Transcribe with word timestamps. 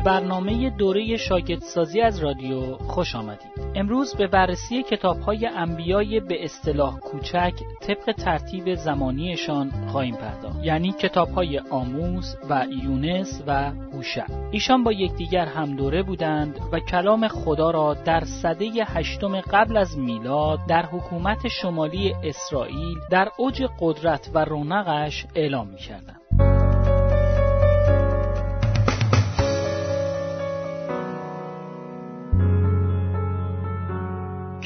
به 0.00 0.04
برنامه 0.04 0.70
دوره 0.70 1.16
شاگردسازی 1.16 2.00
از 2.00 2.18
رادیو 2.18 2.76
خوش 2.76 3.14
آمدید. 3.14 3.50
امروز 3.74 4.14
به 4.14 4.26
بررسی 4.26 4.82
کتاب‌های 4.82 5.46
انبیای 5.46 6.20
به 6.20 6.44
اصطلاح 6.44 6.98
کوچک 6.98 7.52
طبق 7.80 8.12
ترتیب 8.12 8.74
زمانیشان 8.74 9.70
خواهیم 9.88 10.14
پرداخت. 10.14 10.64
یعنی 10.64 10.92
کتاب‌های 10.92 11.58
آموز 11.58 12.36
و 12.50 12.66
یونس 12.84 13.42
و 13.46 13.70
هوشع. 13.70 14.24
ایشان 14.50 14.84
با 14.84 14.92
یکدیگر 14.92 15.46
هم 15.46 15.76
دوره 15.76 16.02
بودند 16.02 16.60
و 16.72 16.80
کلام 16.80 17.28
خدا 17.28 17.70
را 17.70 17.94
در 17.94 18.24
سده 18.24 18.70
هشتم 18.86 19.40
قبل 19.40 19.76
از 19.76 19.98
میلاد 19.98 20.58
در 20.68 20.86
حکومت 20.86 21.48
شمالی 21.48 22.14
اسرائیل 22.24 22.98
در 23.10 23.28
اوج 23.36 23.62
قدرت 23.80 24.30
و 24.34 24.44
رونقش 24.44 25.26
اعلام 25.34 25.68
می‌کردند. 25.68 26.19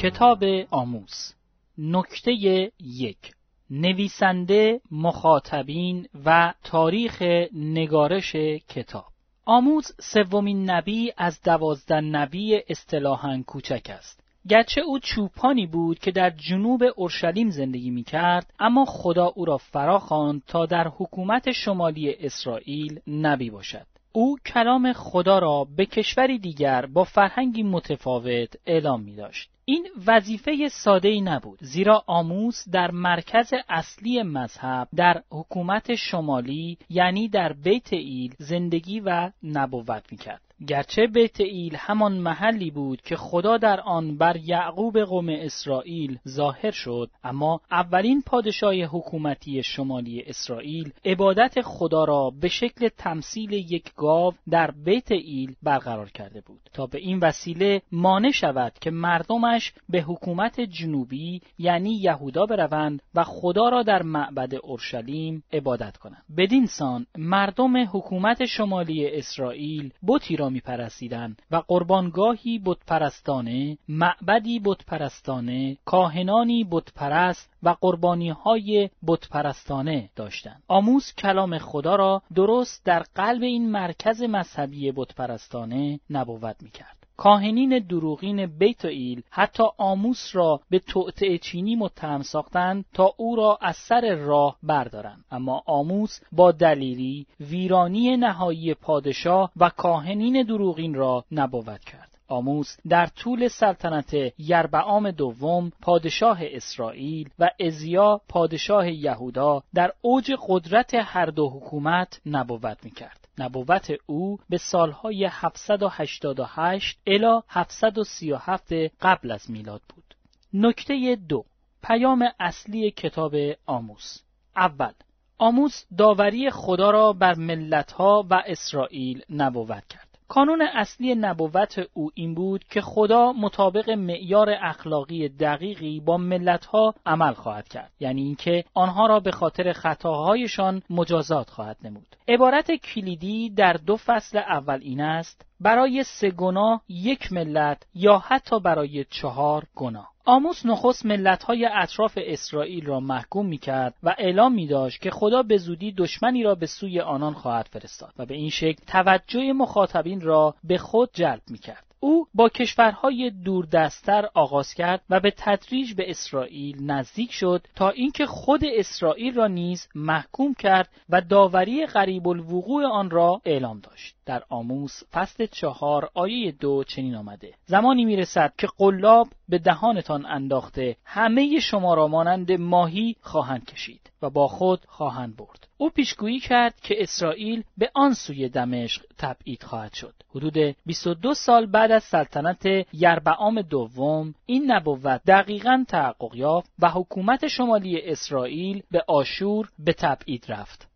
کتاب 0.05 0.45
آموز. 0.71 1.35
نکته 1.79 2.33
یک. 2.81 3.33
نویسنده 3.71 4.81
مخاطبین 4.91 6.09
و 6.25 6.55
تاریخ 6.65 7.23
نگارش 7.53 8.37
کتاب. 8.69 9.05
آموز 9.45 9.93
سومین 10.01 10.71
نبی 10.71 11.13
از 11.17 11.43
دوازده 11.43 12.01
نبی 12.01 12.61
اصطلاحا 12.69 13.43
کوچک 13.47 13.91
است. 13.99 14.21
گرچه 14.49 14.81
او 14.81 14.99
چوپانی 14.99 15.67
بود 15.67 15.99
که 15.99 16.11
در 16.11 16.31
جنوب 16.31 16.83
اورشلیم 16.97 17.51
زندگی 17.51 17.91
می 17.91 18.03
کرد 18.05 18.53
اما 18.59 18.85
خدا 18.85 19.27
او 19.27 19.45
را 19.45 19.57
فرا 19.57 19.99
خواند 19.99 20.43
تا 20.47 20.67
در 20.67 20.89
حکومت 20.89 21.53
شمالی 21.53 22.15
اسرائیل 22.15 23.01
نبی 23.07 23.51
باشد. 23.51 23.87
او 24.17 24.39
کلام 24.47 24.93
خدا 24.93 25.39
را 25.39 25.67
به 25.77 25.87
کشوری 25.87 26.39
دیگر 26.39 26.87
با 26.87 27.05
فرهنگی 27.05 27.63
متفاوت 27.63 28.55
اعلام 28.67 29.03
می 29.03 29.17
داشت. 29.17 29.51
این 29.65 29.87
وظیفه 30.07 30.69
ساده 30.69 31.09
ای 31.09 31.21
نبود 31.21 31.59
زیرا 31.63 32.05
آموز 32.07 32.65
در 32.73 32.91
مرکز 32.91 33.51
اصلی 33.69 34.23
مذهب 34.23 34.89
در 34.97 35.23
حکومت 35.31 35.95
شمالی 35.95 36.79
یعنی 36.89 37.29
در 37.29 37.53
بیت 37.53 37.93
ایل 37.93 38.35
زندگی 38.39 39.01
و 39.01 39.31
نبوت 39.43 40.13
می‌کرد 40.13 40.54
گرچه 40.67 41.07
بیت 41.07 41.41
ایل 41.41 41.77
همان 41.77 42.13
محلی 42.13 42.71
بود 42.71 43.01
که 43.03 43.17
خدا 43.17 43.57
در 43.57 43.81
آن 43.81 44.17
بر 44.17 44.37
یعقوب 44.37 44.99
قوم 44.99 45.29
اسرائیل 45.29 46.19
ظاهر 46.29 46.71
شد 46.71 47.11
اما 47.25 47.61
اولین 47.71 48.23
پادشاه 48.27 48.75
حکومتی 48.75 49.63
شمالی 49.63 50.23
اسرائیل 50.23 50.93
عبادت 51.05 51.61
خدا 51.63 52.05
را 52.05 52.33
به 52.41 52.49
شکل 52.49 52.89
تمثیل 52.89 53.53
یک 53.53 53.95
گاو 53.97 54.35
در 54.51 54.71
بیت 54.71 55.13
ایل 55.13 55.55
برقرار 55.63 56.11
کرده 56.11 56.41
بود. 56.41 56.61
تا 56.73 56.87
به 56.87 56.99
این 56.99 57.19
وسیله 57.19 57.83
مانع 57.93 58.31
شود 58.31 58.73
که 58.81 58.91
مردمش 58.91 59.73
به 59.89 60.01
حکومت 60.01 60.61
جنوبی 60.61 61.41
یعنی 61.59 61.95
یهودا 61.95 62.47
بروند 62.47 63.03
و 63.15 63.25
خدا 63.25 63.69
را 63.69 63.83
در 63.83 64.03
معبد 64.03 64.55
اورشلیم 64.55 65.45
عبادت 65.53 65.97
کنند. 65.97 66.23
بدین 66.37 66.67
سان 66.67 67.07
مردم 67.19 67.77
حکومت 67.77 68.45
شمالی 68.45 69.11
اسرائیل 69.11 69.93
بتی 70.07 70.37
را 70.37 70.49
میپرستیدند 70.55 71.43
و 71.51 71.57
قربانگاهی 71.57 72.59
بتپرستانه 72.65 73.79
معبدی 73.89 74.61
بتپرستانه 74.65 75.77
کاهنانی 75.85 76.65
بتپرست 76.71 77.51
و 77.63 77.69
قربانی 77.81 78.31
های 78.31 78.91
بتپرستانه 79.07 80.11
داشتند 80.17 80.63
آموز 80.69 81.13
کلام 81.19 81.59
خدا 81.59 81.97
را 81.97 82.23
درست 82.35 82.85
در 82.85 83.03
قلب 83.15 83.43
این 83.43 83.71
مرکز 83.71 84.23
مذهبی 84.23 84.93
بتپرستانه 84.93 86.01
نبوت 86.11 86.57
می‌کرد. 86.63 87.04
کاهنین 87.17 87.79
دروغین 87.79 88.47
بیت 88.47 88.85
ایل 88.85 89.23
حتی 89.31 89.63
آموس 89.79 90.31
را 90.33 90.61
به 90.71 90.79
توطعه 90.79 91.39
چینی 91.39 91.77
متهم 91.77 92.23
ساختند 92.23 92.85
تا 92.95 93.15
او 93.17 93.37
را 93.37 93.59
از 93.61 93.77
سر 93.77 94.15
راه 94.15 94.57
بردارند. 94.63 95.25
اما 95.31 95.63
آموس 95.67 96.21
با 96.33 96.53
دلیری 96.53 97.27
ویرانی 97.41 98.17
نهایی 98.17 98.75
پادشاه 98.75 99.51
و 99.57 99.69
کاهنین 99.69 100.43
دروغین 100.43 100.95
را 100.95 101.25
نبوت 101.33 101.85
کرد. 101.85 102.14
آموس 102.29 102.77
در 102.89 103.07
طول 103.07 103.49
سلطنت 103.49 104.15
یربعام 104.39 105.11
دوم 105.11 105.73
پادشاه 105.83 106.39
اسرائیل 106.43 107.29
و 107.39 107.51
ازیا 107.61 108.21
پادشاه 108.29 108.91
یهودا 108.91 109.63
در 109.75 109.93
اوج 110.01 110.33
قدرت 110.49 110.95
هر 110.95 111.27
دو 111.27 111.51
حکومت 111.51 112.21
نبوت 112.27 112.85
می‌کرد 112.85 113.29
نبوت 113.39 113.93
او 114.07 114.39
به 114.49 114.59
سالهای 114.59 115.29
788 115.31 116.99
الی 117.07 117.41
737 117.49 118.73
قبل 119.01 119.31
از 119.31 119.51
میلاد 119.51 119.83
بود. 119.89 120.15
نکته 120.53 121.19
دو 121.29 121.45
پیام 121.83 122.29
اصلی 122.41 122.91
کتاب 122.91 123.35
آموز 123.67 124.23
اول 124.57 124.93
آموز 125.39 125.85
داوری 125.99 126.51
خدا 126.51 126.91
را 126.91 127.13
بر 127.13 127.35
ملتها 127.35 128.27
و 128.31 128.43
اسرائیل 128.47 129.23
نبوت 129.31 129.87
کرد. 129.89 130.04
کانون 130.29 130.63
اصلی 130.63 131.15
نبوت 131.15 131.81
او 131.95 132.11
این 132.15 132.35
بود 132.35 132.65
که 132.65 132.81
خدا 132.81 133.33
مطابق 133.33 133.91
معیار 133.91 134.51
اخلاقی 134.63 135.29
دقیقی 135.29 136.01
با 136.01 136.17
ملتها 136.17 136.95
عمل 137.07 137.33
خواهد 137.33 137.69
کرد. 137.69 137.93
یعنی 138.01 138.23
اینکه 138.23 138.65
آنها 138.75 139.07
را 139.07 139.21
به 139.21 139.31
خاطر 139.31 139.73
خطاهایشان 139.73 140.83
مجازات 140.91 141.51
خواهد 141.51 141.77
نمود. 141.85 142.17
عبارت 142.29 142.71
کلیدی 142.73 143.51
در 143.51 143.73
دو 143.73 143.97
فصل 143.97 144.39
اول 144.39 144.79
این 144.83 145.01
است 145.01 145.47
برای 145.61 146.05
سه 146.05 146.31
گناه 146.31 146.83
یک 146.89 147.33
ملت 147.33 147.87
یا 147.95 148.19
حتی 148.19 148.61
برای 148.61 149.05
چهار 149.11 149.65
گناه. 149.75 150.14
آموس 150.27 150.67
نخست 150.67 151.07
ملتهای 151.07 151.69
اطراف 151.73 152.19
اسرائیل 152.23 152.87
را 152.87 153.01
محکوم 153.01 153.47
می 153.47 153.59
کرد 153.59 153.95
و 154.03 154.15
اعلام 154.19 154.55
می 154.55 154.67
داشت 154.67 155.03
که 155.03 155.11
خدا 155.11 155.43
به 155.43 155.57
زودی 155.57 155.93
دشمنی 155.93 156.43
را 156.43 156.55
به 156.55 156.67
سوی 156.67 157.01
آنان 157.01 157.35
خواهد 157.35 157.69
فرستاد 157.73 158.13
و 158.19 158.27
به 158.27 158.35
این 158.35 158.51
شکل 158.51 158.85
توجه 158.87 159.53
مخاطبین 159.53 160.21
را 160.21 160.55
به 160.65 160.79
خود 160.79 161.11
جلب 161.13 161.43
می 161.51 161.59
کرد. 161.59 161.85
او 162.01 162.27
با 162.35 162.49
کشورهای 162.49 163.31
دوردستتر 163.31 164.29
آغاز 164.35 164.75
کرد 164.75 165.01
و 165.11 165.21
به 165.21 165.35
تدریج 165.37 165.95
به 165.95 166.11
اسرائیل 166.11 166.91
نزدیک 166.91 167.33
شد 167.33 167.67
تا 167.75 167.91
اینکه 167.91 168.27
خود 168.27 168.61
اسرائیل 168.65 169.35
را 169.35 169.47
نیز 169.47 169.89
محکوم 169.95 170.55
کرد 170.55 170.89
و 171.09 171.21
داوری 171.21 171.87
غریب 171.87 172.29
الوقوع 172.29 172.87
آن 172.87 173.11
را 173.11 173.41
اعلام 173.45 173.81
داشت 173.81 174.14
در 174.27 174.43
آموس 174.49 175.03
فصل 175.13 175.47
چهار 175.47 176.11
آیه 176.15 176.53
دو 176.53 176.85
چنین 176.85 177.15
آمده. 177.15 177.55
زمانی 177.67 178.05
می‌رسد 178.05 178.53
که 178.59 178.69
قلاب 178.79 179.29
به 179.49 179.59
دهانتان 179.59 180.27
انداخته 180.27 180.97
همه 181.05 181.59
شما 181.61 181.95
را 181.95 182.09
مانند 182.09 182.53
ماهی 182.53 183.17
خواهند 183.21 183.65
کشید 183.65 184.11
و 184.23 184.31
با 184.31 184.49
خود 184.49 184.81
خواهند 184.87 185.37
برد. 185.37 185.69
او 185.77 185.91
پیشگویی 185.91 186.41
کرد 186.41 186.81
که 186.81 187.03
اسرائیل 187.03 187.63
به 187.79 187.91
آن 187.95 188.15
سوی 188.15 188.49
دمشق 188.49 189.03
تبعید 189.19 189.63
خواهد 189.63 189.93
شد. 189.93 190.15
حدود 190.35 190.77
22 190.87 191.35
سال 191.35 191.67
بعد 191.67 191.91
از 191.91 192.03
سلطنت 192.03 192.87
یربعام 192.93 193.63
دوم 193.63 194.35
این 194.47 194.73
نبوت 194.73 195.21
دقیقا 195.27 195.85
تحقق 195.89 196.35
یافت 196.35 196.71
و 196.79 196.91
حکومت 196.91 197.47
شمالی 197.47 198.01
اسرائیل 198.03 198.83
به 198.91 199.05
آشور 199.09 199.69
به 199.79 199.93
تبعید 199.93 200.45
رفت. 200.49 200.89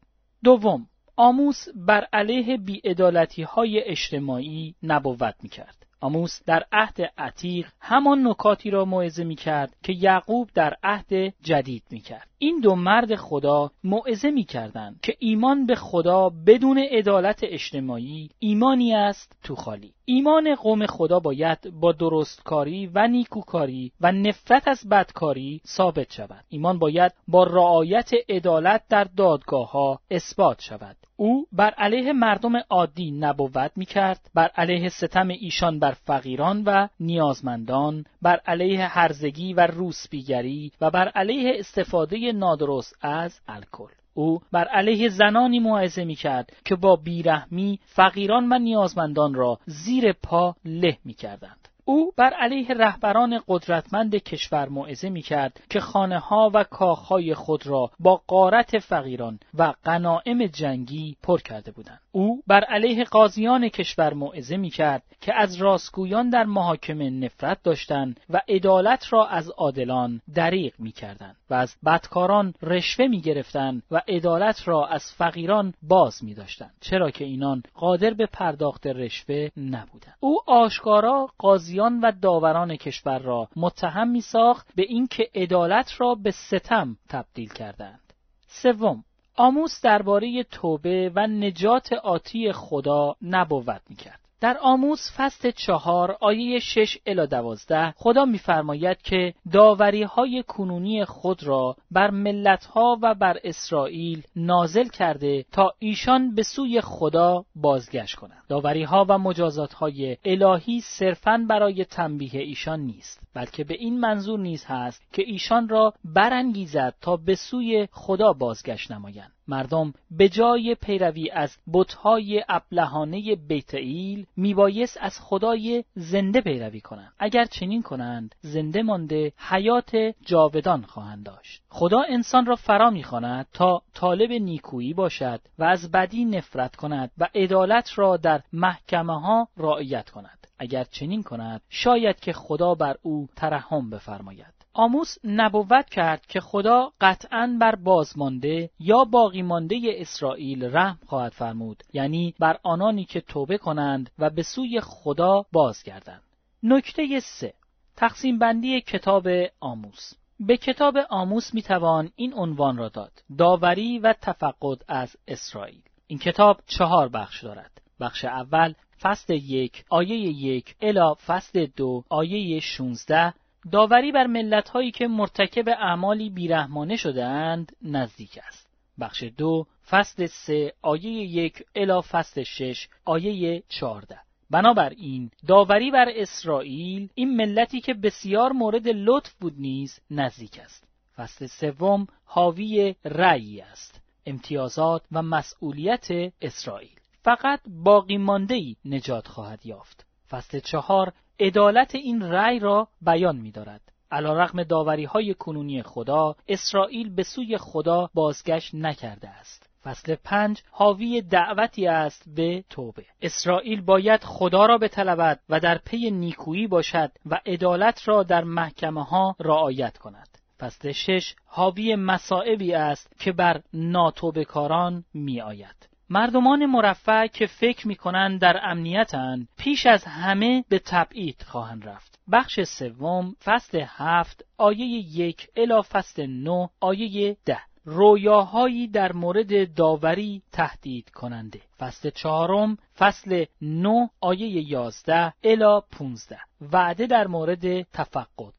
دوم 0.44 0.86
آموس 1.20 1.64
بر 1.74 2.06
علیه 2.12 2.56
بیعدالتی 2.56 3.42
های 3.42 3.82
اجتماعی 3.84 4.74
نبوت 4.82 5.34
می 5.42 5.48
کرد. 5.48 5.86
آموس 6.00 6.42
در 6.46 6.64
عهد 6.72 7.00
عتیق 7.18 7.68
همان 7.80 8.26
نکاتی 8.26 8.70
را 8.70 8.84
موعظه 8.84 9.24
می 9.24 9.34
کرد 9.36 9.76
که 9.82 9.92
یعقوب 9.92 10.50
در 10.54 10.76
عهد 10.82 11.34
جدید 11.42 11.82
می 11.90 12.00
کرد. 12.00 12.28
این 12.38 12.60
دو 12.60 12.74
مرد 12.74 13.14
خدا 13.14 13.70
موعظه 13.84 14.30
می 14.30 14.44
کردند 14.44 15.00
که 15.02 15.14
ایمان 15.18 15.66
به 15.66 15.74
خدا 15.74 16.28
بدون 16.46 16.78
عدالت 16.78 17.40
اجتماعی 17.42 18.30
ایمانی 18.38 18.94
است 18.94 19.32
تو 19.42 19.54
خالی. 19.54 19.92
ایمان 20.04 20.54
قوم 20.54 20.86
خدا 20.86 21.20
باید 21.20 21.80
با 21.80 21.92
درستکاری 21.92 22.86
و 22.86 23.06
نیکوکاری 23.06 23.92
و 24.00 24.12
نفرت 24.12 24.68
از 24.68 24.88
بدکاری 24.88 25.60
ثابت 25.66 26.12
شود. 26.12 26.44
ایمان 26.48 26.78
باید 26.78 27.12
با 27.28 27.44
رعایت 27.44 28.10
عدالت 28.28 28.82
در 28.88 29.04
دادگاه 29.04 29.70
ها 29.70 30.00
اثبات 30.10 30.60
شود. 30.60 30.96
او 31.16 31.46
بر 31.52 31.70
علیه 31.70 32.12
مردم 32.12 32.52
عادی 32.70 33.10
نبوت 33.10 33.72
می 33.76 33.86
کرد، 33.86 34.30
بر 34.34 34.50
علیه 34.56 34.88
ستم 34.88 35.28
ایشان 35.28 35.78
بر 35.78 35.92
فقیران 35.92 36.62
و 36.66 36.88
نیازمندان، 37.00 38.04
بر 38.22 38.40
علیه 38.46 38.86
هرزگی 38.86 39.52
و 39.54 39.66
روسبیگری 39.66 40.72
و 40.80 40.90
بر 40.90 41.08
علیه 41.08 41.52
استفاده 41.58 42.32
نادرست 42.32 42.96
از 43.00 43.40
الکل. 43.48 43.92
او 44.14 44.40
بر 44.52 44.64
علیه 44.64 45.08
زنانی 45.08 45.58
موعظه 45.58 46.04
می 46.04 46.14
کرد 46.14 46.52
که 46.64 46.76
با 46.76 46.96
بیرحمی 46.96 47.80
فقیران 47.84 48.52
و 48.52 48.58
نیازمندان 48.58 49.34
را 49.34 49.58
زیر 49.66 50.12
پا 50.12 50.56
له 50.64 50.98
می 51.04 51.14
کردند. 51.14 51.67
او 51.88 52.12
بر 52.16 52.30
علیه 52.30 52.74
رهبران 52.74 53.40
قدرتمند 53.48 54.16
کشور 54.16 54.68
موعظه 54.68 55.08
می 55.08 55.22
کرد 55.22 55.60
که 55.70 55.80
خانه 55.80 56.18
ها 56.18 56.50
و 56.54 56.64
کاخهای 56.64 57.34
خود 57.34 57.66
را 57.66 57.90
با 58.00 58.22
قارت 58.26 58.78
فقیران 58.78 59.38
و 59.58 59.74
غنائم 59.84 60.46
جنگی 60.46 61.16
پر 61.22 61.40
کرده 61.40 61.70
بودند. 61.70 62.00
او 62.12 62.42
بر 62.46 62.64
علیه 62.64 63.04
قاضیان 63.04 63.68
کشور 63.68 64.14
موعظه 64.14 64.56
می 64.56 64.70
کرد 64.70 65.02
که 65.20 65.34
از 65.34 65.56
راستگویان 65.56 66.30
در 66.30 66.44
محاکمه 66.44 67.10
نفرت 67.10 67.62
داشتند 67.62 68.20
و 68.30 68.40
عدالت 68.48 69.12
را 69.12 69.26
از 69.26 69.50
عادلان 69.50 70.20
دریغ 70.34 70.72
می 70.78 70.92
کردند 70.92 71.36
و 71.50 71.54
از 71.54 71.76
بدکاران 71.84 72.54
رشوه 72.62 73.06
می 73.06 73.20
گرفتند 73.20 73.82
و 73.90 74.02
عدالت 74.08 74.68
را 74.68 74.86
از 74.86 75.12
فقیران 75.16 75.74
باز 75.82 76.24
می 76.24 76.34
داشتند 76.34 76.74
چرا 76.80 77.10
که 77.10 77.24
اینان 77.24 77.62
قادر 77.74 78.14
به 78.14 78.26
پرداخت 78.26 78.86
رشوه 78.86 79.48
نبودند. 79.56 80.16
او 80.20 80.38
آشکارا 80.46 81.28
قاضیان 81.78 82.00
و 82.00 82.12
داوران 82.22 82.76
کشور 82.76 83.18
را 83.18 83.48
متهم 83.56 84.08
می 84.08 84.20
ساخت 84.20 84.68
به 84.74 84.82
اینکه 84.82 85.30
عدالت 85.34 86.00
را 86.00 86.14
به 86.14 86.30
ستم 86.30 86.96
تبدیل 87.08 87.48
کردند. 87.48 88.12
سوم 88.46 89.04
آموز 89.36 89.80
درباره 89.82 90.42
توبه 90.42 91.12
و 91.14 91.26
نجات 91.26 91.92
آتی 91.92 92.52
خدا 92.52 93.16
نبوت 93.22 93.82
می‌کرد. 93.88 94.20
در 94.40 94.58
آموز 94.62 95.10
فصل 95.16 95.50
چهار 95.50 96.16
آیه 96.20 96.58
شش 96.58 96.98
الا 97.06 97.26
دوازده 97.26 97.94
خدا 97.96 98.24
میفرماید 98.24 99.02
که 99.02 99.34
داوری 99.52 100.02
های 100.02 100.44
کنونی 100.48 101.04
خود 101.04 101.44
را 101.44 101.76
بر 101.90 102.10
ملت 102.10 102.64
ها 102.64 102.98
و 103.02 103.14
بر 103.14 103.38
اسرائیل 103.44 104.22
نازل 104.36 104.88
کرده 104.88 105.44
تا 105.52 105.72
ایشان 105.78 106.34
به 106.34 106.42
سوی 106.42 106.80
خدا 106.80 107.44
بازگشت 107.56 108.16
کنند. 108.16 108.42
داوری 108.48 108.82
ها 108.82 109.06
و 109.08 109.18
مجازات 109.18 109.72
های 109.72 110.16
الهی 110.24 110.80
صرفاً 110.80 111.46
برای 111.48 111.84
تنبیه 111.84 112.40
ایشان 112.40 112.80
نیست 112.80 113.20
بلکه 113.34 113.64
به 113.64 113.74
این 113.74 114.00
منظور 114.00 114.40
نیز 114.40 114.64
هست 114.64 115.12
که 115.12 115.22
ایشان 115.26 115.68
را 115.68 115.94
برانگیزد 116.04 116.94
تا 117.00 117.16
به 117.16 117.34
سوی 117.34 117.88
خدا 117.92 118.32
بازگشت 118.32 118.92
نمایند. 118.92 119.32
مردم 119.48 119.94
به 120.10 120.28
جای 120.28 120.76
پیروی 120.80 121.30
از 121.30 121.56
بتهای 121.72 122.44
ابلهانه 122.48 123.36
بیت 123.36 123.74
ایل 123.74 124.26
میبایست 124.36 124.98
از 125.00 125.20
خدای 125.20 125.84
زنده 125.94 126.40
پیروی 126.40 126.80
کنند. 126.80 127.12
اگر 127.18 127.44
چنین 127.44 127.82
کنند 127.82 128.34
زنده 128.40 128.82
مانده 128.82 129.32
حیات 129.36 130.14
جاودان 130.22 130.82
خواهند 130.82 131.26
داشت. 131.26 131.62
خدا 131.68 132.02
انسان 132.08 132.46
را 132.46 132.56
فرا 132.56 132.90
می‌خواند 132.90 133.46
تا 133.52 133.82
طالب 133.94 134.32
نیکویی 134.32 134.94
باشد 134.94 135.40
و 135.58 135.64
از 135.64 135.90
بدی 135.90 136.24
نفرت 136.24 136.76
کند 136.76 137.10
و 137.18 137.28
عدالت 137.34 137.98
را 137.98 138.16
در 138.16 138.42
محکمه 138.52 139.20
ها 139.20 139.48
رعایت 139.56 140.10
کند. 140.10 140.46
اگر 140.58 140.84
چنین 140.84 141.22
کند 141.22 141.60
شاید 141.68 142.20
که 142.20 142.32
خدا 142.32 142.74
بر 142.74 142.96
او 143.02 143.28
ترحم 143.36 143.90
بفرماید. 143.90 144.57
آموس 144.78 145.14
نبوت 145.24 145.90
کرد 145.90 146.26
که 146.26 146.40
خدا 146.40 146.92
قطعا 147.00 147.56
بر 147.60 147.74
بازمانده 147.74 148.70
یا 148.80 149.04
باقی 149.04 149.42
مانده 149.42 149.80
اسرائیل 149.96 150.64
رحم 150.64 150.98
خواهد 151.06 151.32
فرمود 151.32 151.82
یعنی 151.92 152.34
بر 152.38 152.58
آنانی 152.62 153.04
که 153.04 153.20
توبه 153.20 153.58
کنند 153.58 154.10
و 154.18 154.30
به 154.30 154.42
سوی 154.42 154.80
خدا 154.80 155.44
بازگردند 155.52 156.22
نکته 156.62 157.20
سه. 157.20 157.54
تقسیم 157.96 158.38
بندی 158.38 158.80
کتاب 158.80 159.28
آموس. 159.60 160.12
به 160.40 160.56
کتاب 160.56 160.96
آموس 161.10 161.54
می‌توان 161.54 162.10
این 162.16 162.34
عنوان 162.34 162.76
را 162.76 162.88
داد 162.88 163.12
داوری 163.38 163.98
و 163.98 164.14
تفقد 164.20 164.84
از 164.88 165.16
اسرائیل. 165.28 165.82
این 166.06 166.18
کتاب 166.18 166.60
چهار 166.66 167.08
بخش 167.08 167.44
دارد. 167.44 167.80
بخش 168.00 168.24
اول 168.24 168.74
فصل 169.00 169.32
یک 169.34 169.84
آیه 169.90 170.16
یک 170.16 170.76
الا 170.80 171.14
فصل 171.14 171.66
دو 171.76 172.04
آیه 172.08 172.60
16 172.60 173.34
داوری 173.72 174.12
بر 174.12 174.26
ملت 174.26 174.68
هایی 174.68 174.90
که 174.90 175.08
مرتکب 175.08 175.68
اعمالی 175.68 176.30
بیرحمانه 176.30 176.96
شده 176.96 177.24
اند 177.24 177.76
نزدیک 177.82 178.38
است. 178.46 178.68
بخش 179.00 179.24
دو 179.36 179.66
فصل 179.90 180.26
سه 180.26 180.72
آیه 180.82 181.12
یک 181.12 181.64
الا 181.74 182.00
فصل 182.00 182.42
شش 182.42 182.88
آیه 183.04 183.62
چارده 183.68 184.18
بنابراین 184.50 185.30
داوری 185.46 185.90
بر 185.90 186.08
اسرائیل 186.16 187.08
این 187.14 187.36
ملتی 187.36 187.80
که 187.80 187.94
بسیار 187.94 188.52
مورد 188.52 188.88
لطف 188.88 189.34
بود 189.34 189.54
نیز 189.58 190.00
نزدیک 190.10 190.58
است. 190.58 190.88
فصل 191.16 191.46
سوم 191.46 192.06
حاوی 192.24 192.94
رأی 193.04 193.60
است. 193.60 194.00
امتیازات 194.26 195.02
و 195.12 195.22
مسئولیت 195.22 196.08
اسرائیل. 196.42 196.96
فقط 197.22 197.60
باقی 197.66 198.16
مانده 198.16 198.76
نجات 198.84 199.28
خواهد 199.28 199.66
یافت. 199.66 200.06
فصل 200.30 200.60
چهار 200.60 201.12
عدالت 201.40 201.94
این 201.94 202.22
رأی 202.22 202.58
را 202.58 202.88
بیان 203.00 203.36
می 203.36 203.50
دارد. 203.50 203.80
علا 204.10 204.32
رقم 204.32 204.62
داوری 204.62 205.04
های 205.04 205.34
کنونی 205.34 205.82
خدا 205.82 206.36
اسرائیل 206.48 207.14
به 207.14 207.22
سوی 207.22 207.58
خدا 207.58 208.10
بازگشت 208.14 208.74
نکرده 208.74 209.28
است. 209.28 209.70
فصل 209.84 210.14
پنج 210.24 210.62
حاوی 210.70 211.22
دعوتی 211.22 211.86
است 211.86 212.24
به 212.36 212.64
توبه. 212.70 213.04
اسرائیل 213.22 213.80
باید 213.80 214.24
خدا 214.24 214.66
را 214.66 214.78
بطلبد 214.78 215.40
و 215.48 215.60
در 215.60 215.78
پی 215.78 216.10
نیکویی 216.10 216.66
باشد 216.66 217.12
و 217.26 217.40
عدالت 217.46 218.08
را 218.08 218.22
در 218.22 218.44
محکمه 218.44 219.04
ها 219.04 219.36
رعایت 219.40 219.98
کند. 219.98 220.28
فصل 220.58 220.92
شش 220.92 221.34
حاوی 221.46 221.96
مسائبی 221.96 222.74
است 222.74 223.12
که 223.18 223.32
بر 223.32 223.62
ناتوبکاران 223.72 225.04
می 225.14 225.40
آید. 225.40 225.87
مردمان 226.10 226.66
مرفع 226.66 227.26
که 227.26 227.46
فکر 227.46 227.88
می 227.88 227.96
کنند 227.96 228.40
در 228.40 228.60
امنیتند 228.62 229.48
پیش 229.56 229.86
از 229.86 230.04
همه 230.04 230.64
به 230.68 230.78
تبعید 230.78 231.42
خواهند 231.42 231.88
رفت. 231.88 232.18
بخش 232.32 232.60
سوم 232.60 233.36
فصل 233.44 233.84
هفت 233.86 234.44
آیه 234.58 234.86
یک 235.18 235.48
الا 235.56 235.82
فصل 235.82 236.26
نه 236.26 236.70
آیه 236.80 237.36
ده. 237.44 237.58
رویاهایی 237.84 238.88
در 238.88 239.12
مورد 239.12 239.74
داوری 239.74 240.42
تهدید 240.52 241.10
کننده. 241.10 241.60
فصل 241.78 242.10
چهارم 242.10 242.76
فصل 242.96 243.44
نه 243.62 244.10
آیه 244.20 244.70
یازده 244.70 245.32
الا 245.44 245.80
پونزده. 245.80 246.40
وعده 246.72 247.06
در 247.06 247.26
مورد 247.26 247.82
تفقد. 247.82 248.54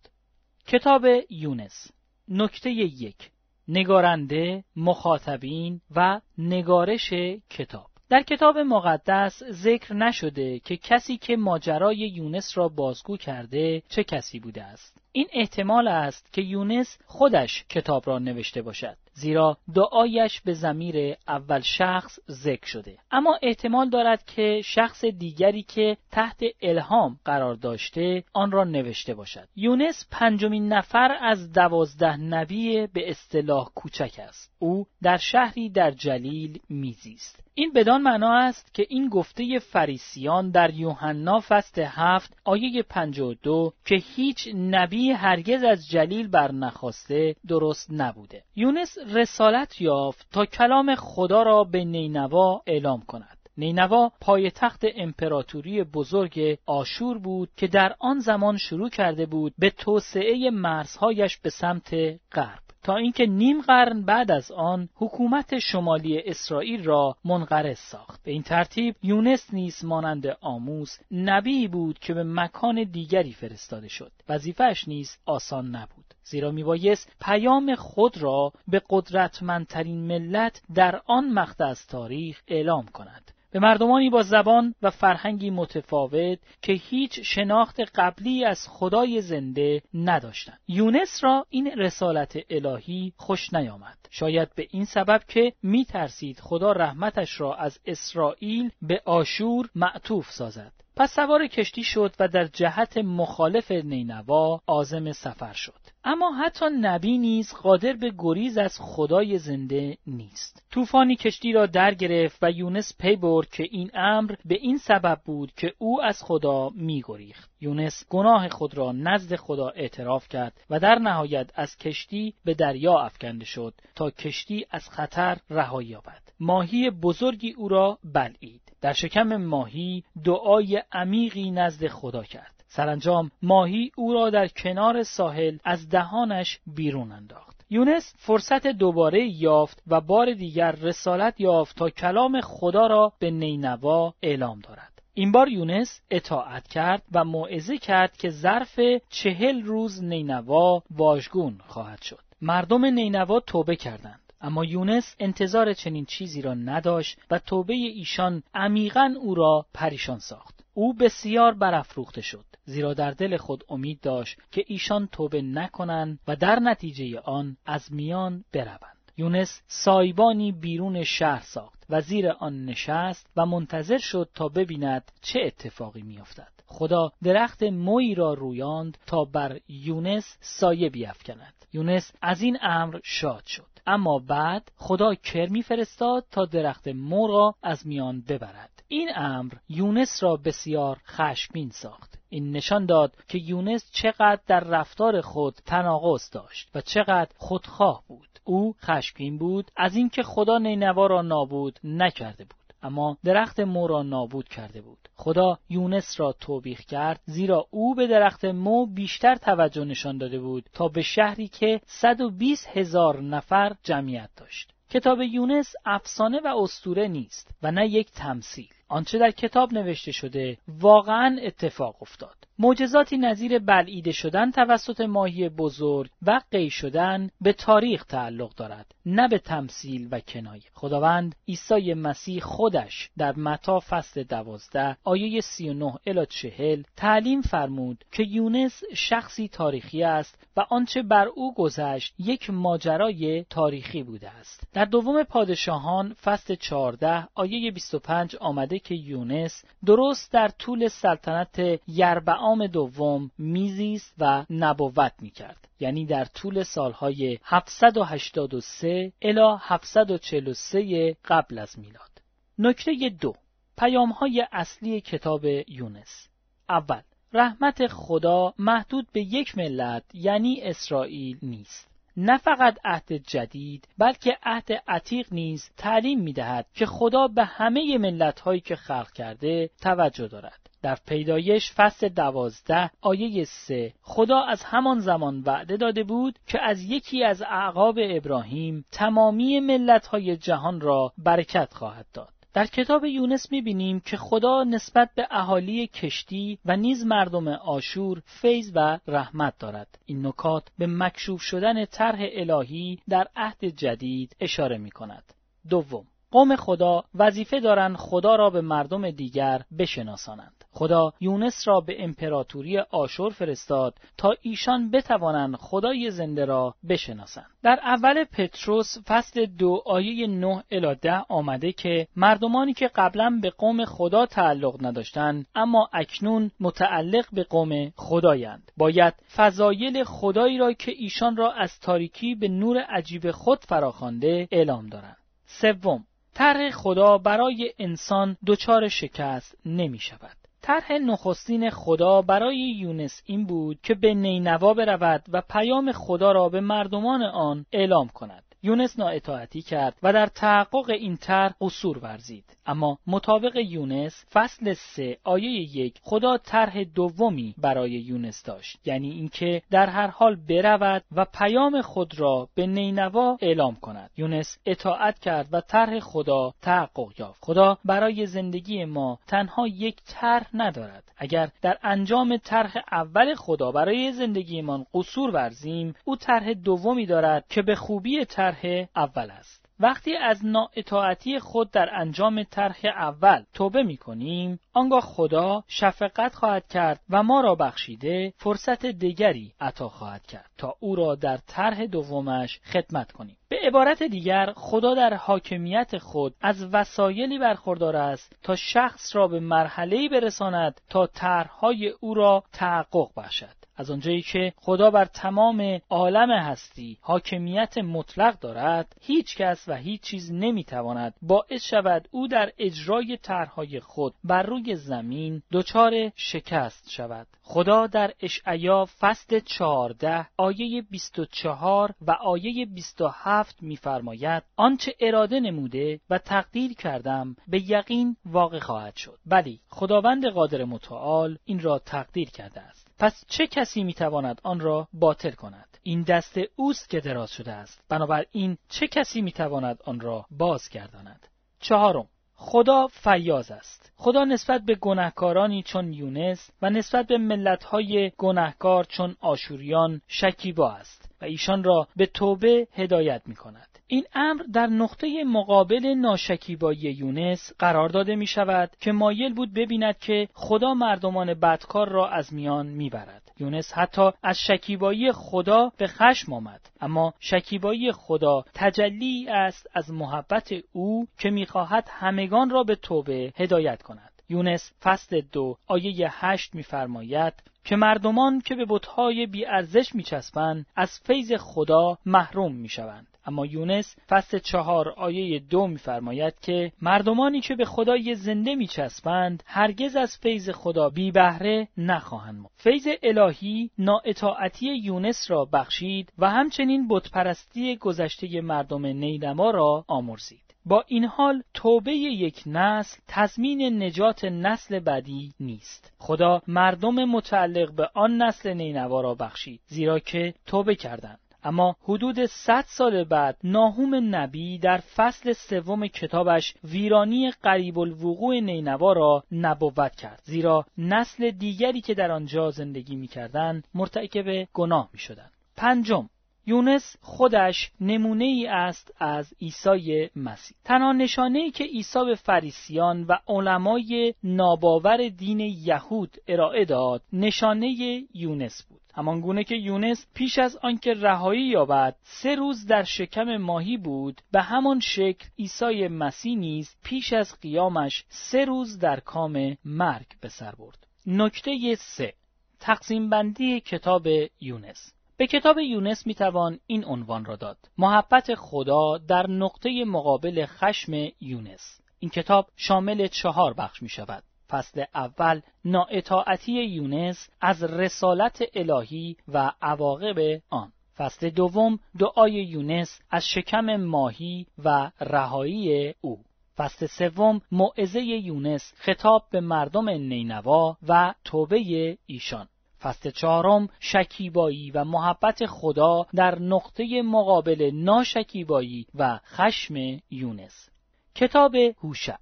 کتاب 0.68 1.06
یونس. 1.30 1.92
نکته 2.28 2.72
یک. 2.72 3.31
نگارنده، 3.69 4.63
مخاطبین 4.75 5.81
و 5.95 6.21
نگارش 6.38 7.13
کتاب 7.50 7.89
در 8.10 8.24
کتاب 8.24 8.57
مقدس 8.57 9.44
ذکر 9.51 9.94
نشده 9.94 10.60
که 10.60 10.77
کسی 10.77 11.18
که 11.18 11.38
ماجرای 11.38 11.98
یونس 11.98 12.57
را 12.57 12.68
بازگو 12.68 13.18
کرده 13.18 13.83
چه 13.89 14.04
کسی 14.04 14.39
بوده 14.39 14.63
است. 14.63 15.01
این 15.12 15.27
احتمال 15.33 15.88
است 15.88 16.33
که 16.33 16.42
یونس 16.42 16.97
خودش 17.06 17.66
کتاب 17.69 18.04
را 18.07 18.19
نوشته 18.19 18.61
باشد. 18.61 18.97
زیرا 19.19 19.57
دعایش 19.76 20.42
به 20.42 20.54
زمیر 20.54 21.16
اول 21.28 21.59
شخص 21.59 22.19
ذکر 22.30 22.66
شده. 22.66 22.97
اما 23.11 23.40
احتمال 23.42 23.90
دارد 23.90 24.26
که 24.26 24.61
شخص 24.66 25.06
دیگری 25.06 25.64
که 25.64 25.97
تحت 26.11 26.44
الهام 26.61 27.19
قرار 27.26 27.56
داشته 27.56 28.23
آن 28.33 28.52
را 28.52 28.64
نوشته 28.64 29.14
باشد. 29.14 29.47
یونس 29.56 30.07
پنجمین 30.11 30.73
نفر 30.73 31.18
از 31.21 31.54
دوازده 31.54 32.18
نبی 32.18 32.88
به 32.88 33.09
اصطلاح 33.09 33.69
کوچک 33.76 34.19
است. 34.19 34.52
او 34.59 34.85
در 35.04 35.18
شهری 35.18 35.69
در 35.69 35.92
جلیل 35.92 36.59
میزیست. 36.69 37.44
این 37.59 37.71
بدان 37.76 38.02
معنا 38.02 38.38
است 38.38 38.73
که 38.73 38.85
این 38.90 39.09
گفته 39.09 39.59
فریسیان 39.59 40.52
در 40.52 40.73
یوحنا 40.73 41.40
فصل 41.47 41.85
هفت 41.88 42.38
آیه 42.45 42.83
52 42.90 43.73
که 43.85 43.95
هیچ 44.16 44.49
نبی 44.56 45.11
هرگز 45.11 45.64
از 45.64 45.90
جلیل 45.90 46.28
بر 46.28 46.52
نخواسته 46.52 47.35
درست 47.47 47.88
نبوده. 47.92 48.44
یونس 48.56 48.97
رسالت 49.13 49.81
یافت 49.81 50.28
تا 50.31 50.45
کلام 50.45 50.95
خدا 50.95 51.44
را 51.44 51.63
به 51.63 51.83
نینوا 51.83 52.61
اعلام 52.68 53.01
کند. 53.01 53.37
نینوا 53.57 54.11
پایتخت 54.21 54.85
امپراتوری 54.95 55.83
بزرگ 55.83 56.57
آشور 56.66 57.18
بود 57.18 57.49
که 57.57 57.68
در 57.68 57.95
آن 57.99 58.19
زمان 58.19 58.57
شروع 58.57 58.89
کرده 58.89 59.25
بود 59.25 59.54
به 59.59 59.69
توسعه 59.69 60.49
مرزهایش 60.49 61.37
به 61.37 61.49
سمت 61.49 61.94
غرب. 62.31 62.59
تا 62.83 62.95
اینکه 62.95 63.25
نیم 63.25 63.61
قرن 63.61 64.01
بعد 64.01 64.31
از 64.31 64.51
آن 64.51 64.89
حکومت 64.95 65.59
شمالی 65.59 66.21
اسرائیل 66.25 66.83
را 66.83 67.16
منقرض 67.25 67.80
ساخت. 67.80 68.23
به 68.23 68.31
این 68.31 68.44
ترتیب 68.44 68.95
یونس 69.04 69.54
نیز 69.54 69.85
مانند 69.85 70.37
آموز 70.42 70.99
نبی 71.11 71.68
بود 71.68 71.99
که 71.99 72.13
به 72.13 72.23
مکان 72.23 72.83
دیگری 72.83 73.33
فرستاده 73.33 73.87
شد. 73.87 74.11
وظیفهش 74.30 74.87
نیز 74.87 75.18
آسان 75.25 75.75
نبود. 75.75 76.08
زیرا 76.30 76.52
میبایست 76.52 77.12
پیام 77.21 77.76
خود 77.76 78.18
را 78.18 78.54
به 78.68 78.81
قدرتمندترین 78.90 80.07
ملت 80.07 80.62
در 80.76 81.02
آن 81.06 81.30
مقطع 81.30 81.66
از 81.66 81.88
تاریخ 81.88 82.42
اعلام 82.48 82.86
کند 82.86 83.31
به 83.52 83.59
مردمانی 83.59 84.09
با 84.09 84.24
زبان 84.24 84.76
و 84.81 84.92
فرهنگی 84.92 85.50
متفاوت 85.50 86.40
که 86.62 86.74
هیچ 86.74 87.19
شناخت 87.24 87.80
قبلی 87.95 88.45
از 88.45 88.68
خدای 88.68 89.21
زنده 89.21 89.81
نداشتند. 89.94 90.59
یونس 90.68 91.24
را 91.24 91.45
این 91.50 91.68
رسالت 91.68 92.38
الهی 92.50 93.14
خوش 93.18 93.54
نیامد. 93.54 93.98
شاید 94.09 94.56
به 94.56 94.68
این 94.71 94.86
سبب 94.86 95.21
که 95.28 95.54
می 95.64 95.86
ترسید 95.86 96.40
خدا 96.40 96.71
رحمتش 96.71 97.42
را 97.42 97.56
از 97.56 97.80
اسرائیل 97.86 98.71
به 98.81 99.02
آشور 99.06 99.69
معطوف 99.76 100.31
سازد. 100.31 100.79
پس 100.99 101.15
سوار 101.15 101.47
کشتی 101.47 101.83
شد 101.83 102.15
و 102.19 102.27
در 102.27 102.45
جهت 102.45 102.97
مخالف 102.97 103.71
نینوا 103.71 104.61
عازم 104.68 105.11
سفر 105.11 105.53
شد. 105.53 105.79
اما 106.03 106.31
حتی 106.31 106.65
نبی 106.81 107.18
نیز 107.18 107.53
قادر 107.53 107.94
به 107.94 108.13
گریز 108.18 108.57
از 108.57 108.77
خدای 108.81 109.37
زنده 109.37 109.97
نیست. 110.07 110.63
طوفانی 110.71 111.15
کشتی 111.15 111.53
را 111.53 111.65
در 111.65 111.94
گرفت 111.94 112.37
و 112.41 112.51
یونس 112.51 112.94
پی 112.99 113.15
برد 113.15 113.49
که 113.49 113.63
این 113.71 113.91
امر 113.94 114.35
به 114.45 114.56
این 114.56 114.77
سبب 114.77 115.21
بود 115.25 115.51
که 115.51 115.73
او 115.77 116.01
از 116.03 116.23
خدا 116.23 116.69
میگریخت 116.69 117.51
یونس 117.61 118.06
گناه 118.09 118.49
خود 118.49 118.77
را 118.77 118.91
نزد 118.91 119.35
خدا 119.35 119.69
اعتراف 119.69 120.29
کرد 120.29 120.53
و 120.69 120.79
در 120.79 120.95
نهایت 120.95 121.51
از 121.56 121.77
کشتی 121.77 122.33
به 122.45 122.53
دریا 122.53 122.99
افکنده 122.99 123.45
شد 123.45 123.73
تا 123.95 124.11
کشتی 124.11 124.65
از 124.71 124.89
خطر 124.89 125.37
رهایی 125.49 125.87
یابد. 125.87 126.29
ماهی 126.40 126.90
بزرگی 126.90 127.54
او 127.58 127.68
را 127.68 127.98
بلعید. 128.04 128.62
در 128.81 128.94
شکم 128.94 129.36
ماهی 129.36 130.04
دعای 130.26 130.84
عمیقی 130.92 131.52
نزد 131.52 131.88
خدا 131.88 132.24
کرد. 132.24 132.64
سرانجام 132.68 133.31
ماهی 133.42 133.92
او 133.96 134.14
را 134.14 134.30
در 134.30 134.48
کنار 134.48 135.04
ساحل 135.04 135.58
از 135.64 135.90
دهانش 135.90 136.60
بیرون 136.76 137.12
انداخت. 137.12 137.66
یونس 137.69 138.14
فرصت 138.18 138.68
دوباره 138.68 139.28
یافت 139.28 139.84
و 139.88 140.02
بار 140.02 140.34
دیگر 140.34 140.72
رسالت 140.72 141.40
یافت 141.42 141.78
تا 141.78 141.90
کلام 141.90 142.42
خدا 142.42 142.88
را 142.88 143.14
به 143.19 143.31
نینوا 143.31 144.14
اعلام 144.22 144.60
دارد. 144.60 145.02
این 145.14 145.31
بار 145.31 145.50
یونس 145.50 146.02
اطاعت 146.12 146.68
کرد 146.68 147.04
و 147.14 147.24
موعظه 147.24 147.78
کرد 147.78 148.18
که 148.18 148.30
ظرف 148.30 148.80
چهل 149.10 149.62
روز 149.64 150.04
نینوا 150.04 150.84
واژگون 150.92 151.60
خواهد 151.68 152.02
شد. 152.02 152.19
مردم 152.42 152.86
نینوا 152.86 153.40
توبه 153.40 153.76
کردند. 153.76 154.29
اما 154.42 154.66
یونس 154.66 155.16
انتظار 155.19 155.74
چنین 155.74 156.06
چیزی 156.06 156.42
را 156.42 156.54
نداشت 156.54 157.19
و 157.31 157.40
توبه 157.40 157.74
ایشان 157.74 158.44
عمیقا 158.54 159.14
او 159.22 159.36
را 159.36 159.66
پریشان 159.74 160.19
ساخت. 160.19 160.60
او 160.74 160.94
بسیار 160.94 161.54
برافروخته 161.54 162.22
شد 162.22 162.46
زیرا 162.66 162.94
در 162.94 163.12
دل 163.12 163.38
خود 163.38 163.64
امید 163.69 164.02
داشت 164.02 164.38
که 164.52 164.64
ایشان 164.68 165.08
توبه 165.12 165.42
نکنند 165.42 166.19
و 166.28 166.36
در 166.36 166.60
نتیجه 166.60 167.19
آن 167.19 167.58
از 167.66 167.94
میان 167.94 168.44
بروند. 168.54 169.00
یونس 169.18 169.62
سایبانی 169.68 170.52
بیرون 170.52 171.04
شهر 171.04 171.42
ساخت 171.42 171.84
و 171.90 172.02
زیر 172.02 172.30
آن 172.30 172.66
نشست 172.66 173.30
و 173.36 173.46
منتظر 173.46 173.98
شد 173.98 174.30
تا 174.36 174.50
ببیند 174.50 175.12
چه 175.22 175.40
اتفاقی 175.46 176.02
میافتد. 176.02 176.52
خدا 176.66 177.12
درخت 177.24 177.64
موی 177.64 178.16
را 178.16 178.34
رویاند 178.34 178.98
تا 179.06 179.26
بر 179.26 179.60
یونس 179.68 180.38
سایه 180.42 180.90
بیافکند 180.90 181.54
یونس 181.74 182.12
از 182.22 182.42
این 182.42 182.58
امر 182.62 183.00
شاد 183.04 183.46
شد. 183.46 183.69
اما 183.88 184.19
بعد 184.19 184.71
خدا 184.76 185.16
کرمی 185.16 185.64
فرستاد 185.64 186.26
تا 186.31 186.45
درخت 186.45 186.88
مو 186.88 187.28
را 187.28 187.56
از 187.64 187.88
میان 187.88 188.21
ببرد. 188.21 188.83
این 188.88 189.09
امر 189.16 189.54
یونس 189.69 190.24
را 190.24 190.36
بسیار 190.36 190.98
خشمگین 191.06 191.69
ساخت. 191.69 192.19
این 192.30 192.52
نشان 192.52 192.86
داد 192.86 193.14
که 193.28 193.38
یونس 193.38 193.92
چقدر 193.92 194.40
در 194.48 194.59
رفتار 194.59 195.21
خود 195.21 195.56
تناقض 195.66 196.30
داشت 196.30 196.69
و 196.76 196.81
چقدر 196.81 197.31
خودخواه 197.38 198.04
بود. 198.07 198.30
او 198.44 198.76
خشمگین 198.81 199.38
بود 199.38 199.71
از 199.78 199.95
اینکه 199.95 200.24
خدا 200.24 200.57
نینوا 200.57 201.07
را 201.07 201.21
نابود 201.21 201.80
نکرده 201.83 202.44
بود. 202.44 202.58
اما 202.83 203.18
درخت 203.24 203.59
مو 203.59 203.88
را 203.88 204.04
نابود 204.04 204.48
کرده 204.48 204.81
بود. 204.81 205.09
خدا 205.16 205.57
یونس 205.69 206.19
را 206.19 206.31
توبیخ 206.40 206.80
کرد 206.80 207.21
زیرا 207.26 207.68
او 207.71 207.95
به 207.95 208.07
درخت 208.07 208.45
مو 208.45 208.86
بیشتر 208.86 209.36
توجه 209.36 209.86
نشان 209.86 210.18
داده 210.18 210.40
بود 210.40 210.69
تا 210.74 210.88
به 210.88 211.02
شهری 211.02 211.48
که 211.48 211.81
120 211.86 212.68
هزار 212.78 213.21
نفر 213.21 213.76
جمعیت 213.83 214.30
داشت. 214.38 214.74
کتاب 214.90 215.21
یونس 215.21 215.74
افسانه 215.86 216.40
و 216.40 216.48
استوره 216.57 217.07
نیست 217.07 217.52
و 217.64 217.71
نه 217.71 217.88
یک 217.88 218.12
تمثیل. 218.12 218.79
آنچه 218.90 219.18
در 219.18 219.31
کتاب 219.31 219.74
نوشته 219.74 220.12
شده 220.12 220.58
واقعا 220.68 221.40
اتفاق 221.42 221.96
افتاد. 222.02 222.36
معجزاتی 222.62 223.18
نظیر 223.18 223.60
بلعیده 223.60 224.12
شدن 224.12 224.52
توسط 224.52 225.02
ماهی 225.02 225.50
بزرگ 225.50 226.10
و 226.22 226.42
قی 226.52 226.69
شدن 226.69 227.30
به 227.42 227.54
تاریخ 227.54 228.04
تعلق 228.04 228.56
دارد 228.56 228.96
نه 229.06 229.28
به 229.28 229.40
تمثیل 229.40 230.08
و 230.12 230.19
کنایه. 230.19 230.64
خداوند 230.74 231.36
عیسی 231.48 231.94
مسیح 231.94 232.42
خودش 232.42 233.10
در 233.18 233.36
متا 233.36 233.80
فصل 233.80 234.24
دوازده 234.24 234.98
آیه 235.04 235.42
39 235.42 235.94
الی 236.08 236.26
40 236.26 236.84
تعلیم 236.96 237.42
فرمود 237.42 238.04
که 238.12 238.24
یونس 238.24 238.81
شخصی 238.96 239.48
تاریخی 239.48 240.04
است 240.04 240.48
و 240.58 240.66
آنچه 240.69 241.02
بر 241.02 241.28
او 241.28 241.54
گذشت 241.54 242.14
یک 242.19 242.50
ماجرای 242.50 243.46
تاریخی 243.50 244.04
بوده 244.04 244.30
است. 244.30 244.68
در 244.74 244.86
دوم 244.86 245.24
پادشاهان 245.24 246.14
فصل 246.14 246.56
14 246.56 247.28
آیه 247.36 247.72
25 247.72 248.36
آمده 248.36 248.79
که 248.80 248.95
یونس 248.95 249.64
درست 249.86 250.31
در 250.31 250.48
طول 250.48 250.88
سلطنت 250.88 251.81
یربعام 251.88 252.68
دوم 252.68 253.31
میزیست 253.38 254.14
و 254.18 254.45
نبوت 254.50 255.14
می‌کرد. 255.21 255.68
یعنی 255.80 256.06
در 256.06 256.26
طول 256.26 256.64
سالهای 256.64 257.40
783 257.44 259.14
الی 259.21 259.57
743 259.59 261.16
قبل 261.26 261.59
از 261.59 261.80
میلاد. 261.80 262.21
نکته 262.59 262.92
دو 263.21 263.33
پیام 263.78 264.09
های 264.12 264.48
اصلی 264.52 265.02
کتاب 265.02 265.45
یونس. 265.68 266.28
اول 266.69 267.02
رحمت 267.33 267.88
خدا 267.88 268.54
محدود 268.59 269.07
به 269.12 269.21
یک 269.21 269.57
ملت 269.57 270.04
یعنی 270.14 270.62
اسرائیل 270.62 271.38
نیست. 271.42 271.89
نه 272.21 272.38
فقط 272.38 272.78
عهد 272.85 273.14
جدید 273.14 273.88
بلکه 273.97 274.38
عهد 274.44 274.71
عتیق 274.88 275.28
نیز 275.33 275.69
تعلیم 275.78 276.19
می 276.19 276.33
دهد 276.33 276.66
که 276.73 276.85
خدا 276.85 277.28
به 277.28 277.44
همه 277.44 277.97
ملت 277.97 278.40
هایی 278.40 278.61
که 278.61 278.76
خلق 278.76 279.11
کرده 279.11 279.69
توجه 279.81 280.28
دارد. 280.28 280.69
در 280.81 280.97
پیدایش 281.07 281.71
فصل 281.71 282.09
دوازده 282.09 282.92
آیه 283.02 283.44
سه 283.44 283.94
خدا 284.02 284.42
از 284.42 284.64
همان 284.64 284.99
زمان 284.99 285.44
وعده 285.45 285.78
داده 285.78 286.04
بود 286.04 286.40
که 286.47 286.61
از 286.61 286.83
یکی 286.83 287.23
از 287.23 287.42
اعقاب 287.42 287.99
ابراهیم 288.02 288.85
تمامی 288.92 289.59
ملت 289.59 290.07
های 290.07 290.38
جهان 290.38 290.81
را 290.81 291.14
برکت 291.18 291.73
خواهد 291.73 292.06
داد. 292.14 292.39
در 292.59 292.66
کتاب 292.66 293.06
یونس 293.06 293.51
می‌بینیم 293.51 293.99
که 293.99 294.18
خدا 294.18 294.63
نسبت 294.63 295.09
به 295.16 295.28
اهالی 295.31 295.87
کشتی 295.87 296.59
و 296.66 296.78
نیز 296.78 297.06
مردم 297.06 297.47
آشور 297.47 298.21
فیض 298.25 298.71
و 298.75 298.99
رحمت 299.07 299.54
دارد. 299.59 299.99
این 300.06 300.25
نکات 300.25 300.68
به 300.78 300.87
مکشوف 300.87 301.42
شدن 301.42 301.85
طرح 301.85 302.19
الهی 302.31 302.99
در 303.09 303.28
عهد 303.35 303.66
جدید 303.66 304.35
اشاره 304.39 304.78
می 304.78 304.92
کند 304.92 305.23
دوم 305.69 306.06
قوم 306.31 306.56
خدا 306.56 307.04
وظیفه 307.16 307.59
دارند 307.59 307.95
خدا 307.95 308.35
را 308.35 308.49
به 308.49 308.61
مردم 308.61 309.11
دیگر 309.11 309.61
بشناسانند. 309.80 310.58
خدا 310.71 311.14
یونس 311.19 311.68
را 311.68 311.80
به 311.80 312.04
امپراتوری 312.04 312.78
آشور 312.78 313.30
فرستاد 313.30 313.94
تا 314.18 314.35
ایشان 314.42 314.92
بتوانند 314.92 315.56
خدای 315.56 316.11
زنده 316.11 316.45
را 316.45 316.76
بشناسند. 316.90 317.49
در 317.64 317.80
اول 317.83 318.23
پتروس 318.23 318.97
فصل 319.07 319.45
دو 319.45 319.81
آیه 319.85 320.28
9 320.28 320.64
الی 320.71 320.95
10 321.02 321.26
آمده 321.30 321.71
که 321.71 322.07
مردمانی 322.16 322.73
که 322.73 322.88
قبلا 322.88 323.40
به 323.42 323.49
قوم 323.49 323.85
خدا 323.85 324.26
تعلق 324.26 324.85
نداشتند 324.85 325.45
اما 325.56 325.90
اکنون 325.94 326.52
متعلق 326.59 327.26
به 327.33 327.44
قوم 327.44 327.90
خدایند. 327.95 328.71
باید 328.78 329.14
فضایل 329.35 330.04
خدایی 330.04 330.57
را 330.57 330.73
که 330.73 330.92
ایشان 330.97 331.38
را 331.38 331.52
از 331.52 331.80
تاریکی 331.80 332.35
به 332.35 332.47
نور 332.47 332.78
عجیب 332.78 333.31
خود 333.31 333.59
فراخوانده 333.59 334.47
اعلام 334.52 334.88
دارند. 334.88 335.18
سوم 335.45 336.06
طرح 336.33 336.69
خدا 336.69 337.18
برای 337.18 337.73
انسان 337.80 338.38
دچار 338.47 338.88
شکست 338.88 339.57
نمی 339.66 339.99
شود. 339.99 340.38
طرح 340.61 340.92
نخستین 340.92 341.69
خدا 341.69 342.21
برای 342.21 342.57
یونس 342.57 343.21
این 343.25 343.45
بود 343.45 343.80
که 343.83 343.94
به 343.94 344.13
نینوا 344.13 344.73
برود 344.73 345.23
و 345.30 345.42
پیام 345.49 345.92
خدا 345.92 346.31
را 346.31 346.49
به 346.49 346.61
مردمان 346.61 347.21
آن 347.23 347.66
اعلام 347.73 348.07
کند. 348.07 348.48
یونس 348.63 348.99
نااطاعتی 348.99 349.61
کرد 349.61 349.95
و 350.04 350.13
در 350.13 350.28
تحقق 350.28 350.89
این 350.89 351.18
طرح 351.18 351.54
قصور 351.61 351.97
ورزید. 351.97 352.57
اما 352.66 352.97
مطابق 353.07 353.56
یونس 353.56 354.25
فصل 354.31 354.73
سه 354.73 355.18
آیه 355.23 355.78
یک 355.78 355.99
خدا 356.04 356.37
طرح 356.37 356.83
دومی 356.83 357.56
برای 357.57 357.92
یونس 357.92 358.44
داشت. 358.44 358.87
یعنی 358.87 359.11
اینکه 359.11 359.61
در 359.71 359.89
هر 359.89 360.07
حال 360.07 360.35
برود 360.35 361.04
و 361.11 361.25
پیام 361.25 361.81
خود 361.81 362.19
را 362.19 362.49
به 362.56 362.68
نینوا 362.68 363.37
اعلام 363.42 363.75
کند. 363.75 364.09
یونس 364.18 364.57
اطاعت 364.66 365.19
کرد 365.19 365.47
و 365.51 365.61
طرح 365.61 365.99
خدا 365.99 366.54
تحقق 366.61 367.19
یافت. 367.19 367.39
خدا 367.45 367.78
برای 367.85 368.25
زندگی 368.25 368.85
ما 368.85 369.19
تنها 369.28 369.68
یک 369.68 369.95
طرح 370.07 370.49
ندارد. 370.54 371.04
اگر 371.18 371.49
در 371.61 371.78
انجام 371.83 372.37
طرح 372.37 372.73
اول 372.92 373.35
خدا 373.35 373.71
برای 373.71 374.11
زندگیمان 374.11 374.85
قصور 374.94 375.30
ورزیم 375.30 375.95
او 376.06 376.16
طرح 376.16 376.54
دومی 376.54 377.06
دارد 377.06 377.45
که 377.49 377.61
به 377.61 377.75
خوبی 377.75 378.25
طرح 378.25 378.48
اول 378.95 379.31
است. 379.31 379.69
وقتی 379.79 380.15
از 380.15 380.45
نااطاعتی 380.45 381.39
خود 381.39 381.71
در 381.71 381.89
انجام 381.94 382.44
طرح 382.44 382.79
اول 382.85 383.44
توبه 383.53 383.83
می 383.83 383.97
کنیم 383.97 384.59
آنگاه 384.73 385.01
خدا 385.01 385.63
شفقت 385.68 386.35
خواهد 386.35 386.68
کرد 386.68 386.99
و 387.09 387.23
ما 387.23 387.41
را 387.41 387.56
بخشیده 387.56 388.33
فرصت 388.37 388.85
دیگری 388.85 389.53
عطا 389.59 389.89
خواهد 389.89 390.25
کرد 390.25 390.49
تا 390.57 390.75
او 390.79 390.95
را 390.95 391.15
در 391.15 391.37
طرح 391.37 391.85
دومش 391.85 392.59
خدمت 392.63 393.11
کنیم. 393.11 393.37
به 393.49 393.57
عبارت 393.63 394.03
دیگر 394.03 394.53
خدا 394.56 394.95
در 394.95 395.13
حاکمیت 395.13 395.97
خود 395.97 396.35
از 396.41 396.65
وسایلی 396.73 397.39
برخوردار 397.39 397.95
است 397.95 398.35
تا 398.44 398.56
شخص 398.56 399.15
را 399.15 399.27
به 399.27 399.39
مرحله‌ای 399.39 400.09
برساند 400.09 400.81
تا 400.89 401.07
طرحهای 401.07 401.94
او 401.99 402.13
را 402.13 402.44
تحقق 402.53 403.09
بخشد. 403.18 403.58
از 403.80 403.92
آنجایی 403.92 404.21
که 404.21 404.54
خدا 404.56 404.92
بر 404.92 405.06
تمام 405.06 405.80
عالم 405.90 406.31
هستی 406.31 406.98
حاکمیت 407.02 407.78
مطلق 407.78 408.40
دارد 408.40 408.95
هیچ 409.02 409.38
کس 409.38 409.64
و 409.68 409.76
هیچ 409.76 410.02
چیز 410.02 410.31
نمی‌تواند 410.31 411.14
باعث 411.21 411.64
شود 411.64 412.07
او 412.12 412.28
در 412.28 412.52
اجرای 412.57 413.18
طرحهای 413.18 413.80
خود 413.80 414.14
بر 414.24 414.44
روی 414.44 414.76
زمین 414.76 415.42
دچار 415.52 416.12
شکست 416.16 416.90
شود. 416.90 417.28
خدا 417.42 417.88
در 417.88 418.14
اشعیا 418.21 418.88
فصل 419.00 419.40
14 419.40 420.28
آیه 420.38 420.81
24 420.81 421.94
و 422.02 422.12
آیه 422.12 422.66
27 422.66 423.64
میفرماید 423.64 424.44
آنچه 424.56 424.95
اراده 425.00 425.40
نموده 425.40 426.00
و 426.09 426.18
تقدیر 426.18 426.74
کردم 426.74 427.36
به 427.48 427.71
یقین 427.71 428.16
واقع 428.26 428.59
خواهد 428.59 428.95
شد. 428.95 429.19
بلی 429.26 429.59
خداوند 429.69 430.28
قادر 430.28 430.64
متعال 430.64 431.38
این 431.45 431.59
را 431.59 431.80
تقدیر 431.80 432.30
کرده 432.30 432.62
است. 432.62 432.89
پس 432.99 433.25
چه 433.27 433.47
کسی 433.47 433.83
می‌تواند 433.83 434.41
آن 434.44 434.59
را 434.59 434.87
باطل 434.94 435.31
کند؟ 435.31 435.77
این 435.83 436.03
دست 436.03 436.39
اوست 436.56 436.89
که 436.89 436.99
دراز 436.99 437.31
شده 437.31 437.51
است. 437.51 437.83
بنابراین 437.89 438.57
چه 438.69 438.87
کسی 438.87 439.21
می‌تواند 439.21 439.79
آن 439.85 439.99
را 439.99 440.25
باز 440.31 440.69
گرداند 440.69 441.27
چهارم 441.59 442.07
خدا 442.35 442.87
فیاض 442.87 443.51
است. 443.51 443.91
خدا 443.95 444.25
نسبت 444.25 444.61
به 444.61 444.75
گناهکارانی 444.75 445.63
چون 445.63 445.94
یونس 445.94 446.49
و 446.61 446.69
نسبت 446.69 447.07
به 447.07 447.18
ملتهای 447.18 448.11
گناهکار 448.18 448.83
چون 448.83 449.15
آشوریان 449.19 450.01
شکیبا 450.07 450.71
است 450.71 451.11
و 451.21 451.25
ایشان 451.25 451.63
را 451.63 451.87
به 451.95 452.06
توبه 452.06 452.68
هدایت 452.73 453.21
می 453.25 453.35
کند. 453.35 453.69
این 453.92 454.06
امر 454.14 454.42
در 454.54 454.68
نقطه 454.68 455.24
مقابل 455.24 455.86
ناشکیبایی 455.86 456.80
یونس 456.80 457.52
قرار 457.60 457.90
داده 457.90 458.16
می 458.16 458.28
شود 458.28 458.72
که 458.80 458.92
مایل 458.92 459.34
بود 459.34 459.54
ببیند 459.54 460.00
که 460.00 460.28
خدا 460.34 460.74
مردمان 460.74 461.34
بدکار 461.34 461.90
را 461.90 462.08
از 462.08 462.34
میان 462.34 462.68
می 462.68 462.90
برد. 462.90 463.31
یونس 463.40 463.74
حتی 463.74 464.12
از 464.24 464.40
شکیبایی 464.40 465.12
خدا 465.12 465.72
به 465.78 465.88
خشم 465.88 466.34
آمد. 466.34 466.69
اما 466.81 467.14
شکیبایی 467.19 467.92
خدا 467.92 468.46
تجلی 468.54 469.30
است 469.30 469.69
از 469.74 469.92
محبت 469.92 470.54
او 470.74 471.08
که 471.19 471.30
می‌خواهد 471.30 471.88
همگان 471.92 472.50
را 472.50 472.64
به 472.64 472.76
توبه 472.76 473.34
هدایت 473.36 473.81
کند. 473.81 474.12
یونس 474.30 474.72
فصل 474.81 475.22
دو 475.31 475.58
آیه 475.68 476.10
هشت 476.12 476.56
میفرماید 476.56 477.34
که 477.64 477.76
مردمان 477.76 478.42
که 478.42 478.56
به 478.56 478.66
بتهای 478.69 479.26
بیارزش 479.26 479.96
میچسبند 479.96 480.66
از 480.76 481.00
فیض 481.06 481.34
خدا 481.34 481.98
محروم 482.06 482.56
می‌شوند 482.56 483.08
اما 483.26 483.45
یونس 483.45 483.95
فصل 484.09 484.40
چهار 484.40 484.90
آیه 484.90 485.40
دو 485.40 485.68
میفرماید 485.68 486.40
که 486.40 486.71
مردمانی 486.81 487.42
که 487.42 487.56
به 487.56 487.66
خدای 487.66 488.16
زنده 488.16 488.56
میچسبند 488.56 489.44
هرگز 489.45 489.95
از 489.95 490.18
فیض 490.21 490.49
خدا 490.49 490.90
بی 490.90 491.11
بهره 491.11 491.68
نخواهند 491.78 492.35
ماند 492.35 492.52
فیض 492.56 492.88
الهی 493.04 493.69
نااطاعتی 493.78 494.76
یونس 494.76 495.26
را 495.31 495.45
بخشید 495.45 496.14
و 496.18 496.30
همچنین 496.30 496.88
بتپرستی 496.88 497.76
گذشته 497.76 498.42
مردم 498.42 498.85
نیدما 498.85 499.52
را 499.52 499.85
آمرزید. 499.88 500.49
با 500.66 500.83
این 500.88 501.06
حال 501.06 501.44
توبه 501.54 501.92
یک 501.92 502.44
نسل 502.45 502.97
تضمین 503.07 503.83
نجات 503.83 504.26
نسل 504.26 504.80
بعدی 504.80 505.33
نیست. 505.40 505.94
خدا 505.97 506.42
مردم 506.47 507.06
متعلق 507.06 507.76
به 507.76 507.90
آن 507.94 508.21
نسل 508.21 508.54
نینوا 508.54 509.02
را 509.02 509.16
بخشید 509.16 509.61
زیرا 509.66 509.99
که 509.99 510.33
توبه 510.45 510.76
کردند. 510.76 511.29
اما 511.44 511.76
حدود 511.84 512.26
100 512.26 512.63
سال 512.67 513.04
بعد 513.04 513.38
ناهوم 513.43 514.15
نبی 514.15 514.58
در 514.58 514.78
فصل 514.78 515.34
سوم 515.34 515.88
کتابش 515.88 516.54
ویرانی 516.63 517.32
قریب 517.32 517.80
الوقوع 517.80 518.39
نینوا 518.39 518.93
را 518.93 519.24
نبوت 519.32 519.96
کرد 519.96 520.22
زیرا 520.24 520.65
نسل 520.78 521.32
دیگری 521.32 521.82
که 521.82 521.93
در 521.93 522.12
آنجا 522.12 522.52
زندگی 522.52 522.96
می‌کردند 522.96 523.67
مرتکب 523.74 524.48
گناه 524.54 524.89
می‌شدند. 524.93 525.32
پنجم 525.58 526.10
یونس 526.46 526.96
خودش 527.02 527.72
نمونه 527.82 528.25
ای 528.25 528.47
است 528.47 528.95
از 528.99 529.34
عیسی 529.41 530.10
مسیح. 530.15 530.58
تنها 530.65 530.91
نشانه 530.91 531.39
ای 531.39 531.52
که 531.52 531.63
عیسی 531.63 532.06
به 532.06 532.15
فریسیان 532.15 533.04
و 533.04 533.17
علمای 533.28 534.13
ناباور 534.23 535.10
دین 535.10 535.39
یهود 535.39 536.17
ارائه 536.28 536.65
داد 536.65 537.02
نشانه 537.13 537.67
یونس 538.13 538.63
بود. 538.63 538.82
همان 538.99 539.21
گونه 539.21 539.43
که 539.43 539.55
یونس 539.55 540.07
پیش 540.13 540.39
از 540.39 540.57
آنکه 540.57 540.93
رهایی 540.93 541.47
یابد 541.47 541.95
سه 542.03 542.35
روز 542.35 542.65
در 542.65 542.83
شکم 542.83 543.38
ماهی 543.38 543.77
بود. 543.77 544.21
به 544.31 544.41
همان 544.41 544.79
شکل 544.79 545.27
عیسی 545.39 545.88
مسیح 545.88 546.38
نیز 546.38 546.75
پیش 546.83 547.13
از 547.13 547.39
قیامش 547.41 548.05
سه 548.09 548.45
روز 548.45 548.79
در 548.79 548.99
کام 548.99 549.57
مرگ 549.65 550.05
به 550.21 550.29
سر 550.29 550.51
برد. 550.51 550.88
نکته 551.05 551.75
سه. 551.75 552.13
تقسیم 552.59 553.09
بندی 553.09 553.59
کتاب 553.59 554.07
یونس. 554.41 554.93
به 555.17 555.27
کتاب 555.27 555.59
یونس 555.59 556.07
می‌توان 556.07 556.59
این 556.67 556.85
عنوان 556.85 557.25
را 557.25 557.35
داد. 557.35 557.57
محبت 557.77 558.35
خدا 558.35 558.97
در 558.97 559.27
نقطه 559.27 559.85
مقابل 559.85 560.45
خشم 560.45 560.93
یونس. 561.21 561.81
این 561.99 562.12
کتاب 562.12 562.47
شامل 562.55 563.07
چهار 563.07 563.53
بخش 563.53 563.81
می 563.83 563.89
شود 563.89 564.23
فصل 564.49 564.83
اول 564.95 565.41
نااطاعتی 565.65 566.51
یونس 566.51 567.29
از 567.41 567.63
رسالت 567.63 568.43
الهی 568.53 569.17
و 569.27 569.51
عواقب 569.62 570.41
آن. 570.49 570.71
فصل 570.97 571.29
دوم 571.29 571.79
دعای 571.99 572.31
یونس 572.31 572.99
از 573.09 573.27
شکم 573.27 573.75
ماهی 573.75 574.45
و 574.63 574.91
رهایی 575.01 575.93
او. 576.01 576.23
فصل 576.57 576.85
سوم 576.85 577.41
موعظه 577.51 578.01
یونس 578.01 578.73
خطاب 578.75 579.23
به 579.31 579.39
مردم 579.39 579.89
نینوا 579.89 580.77
و 580.88 581.13
توبه 581.23 581.97
ایشان. 582.05 582.47
فصل 582.81 583.09
چهارم 583.09 583.69
شکیبایی 583.79 584.71
و 584.71 584.83
محبت 584.83 585.45
خدا 585.45 586.05
در 586.15 586.39
نقطه 586.39 587.01
مقابل 587.01 587.71
ناشکیبایی 587.73 588.85
و 588.95 589.19
خشم 589.25 589.75
یونس. 590.09 590.69
کتاب 591.15 591.55
هوشع. 591.55 592.15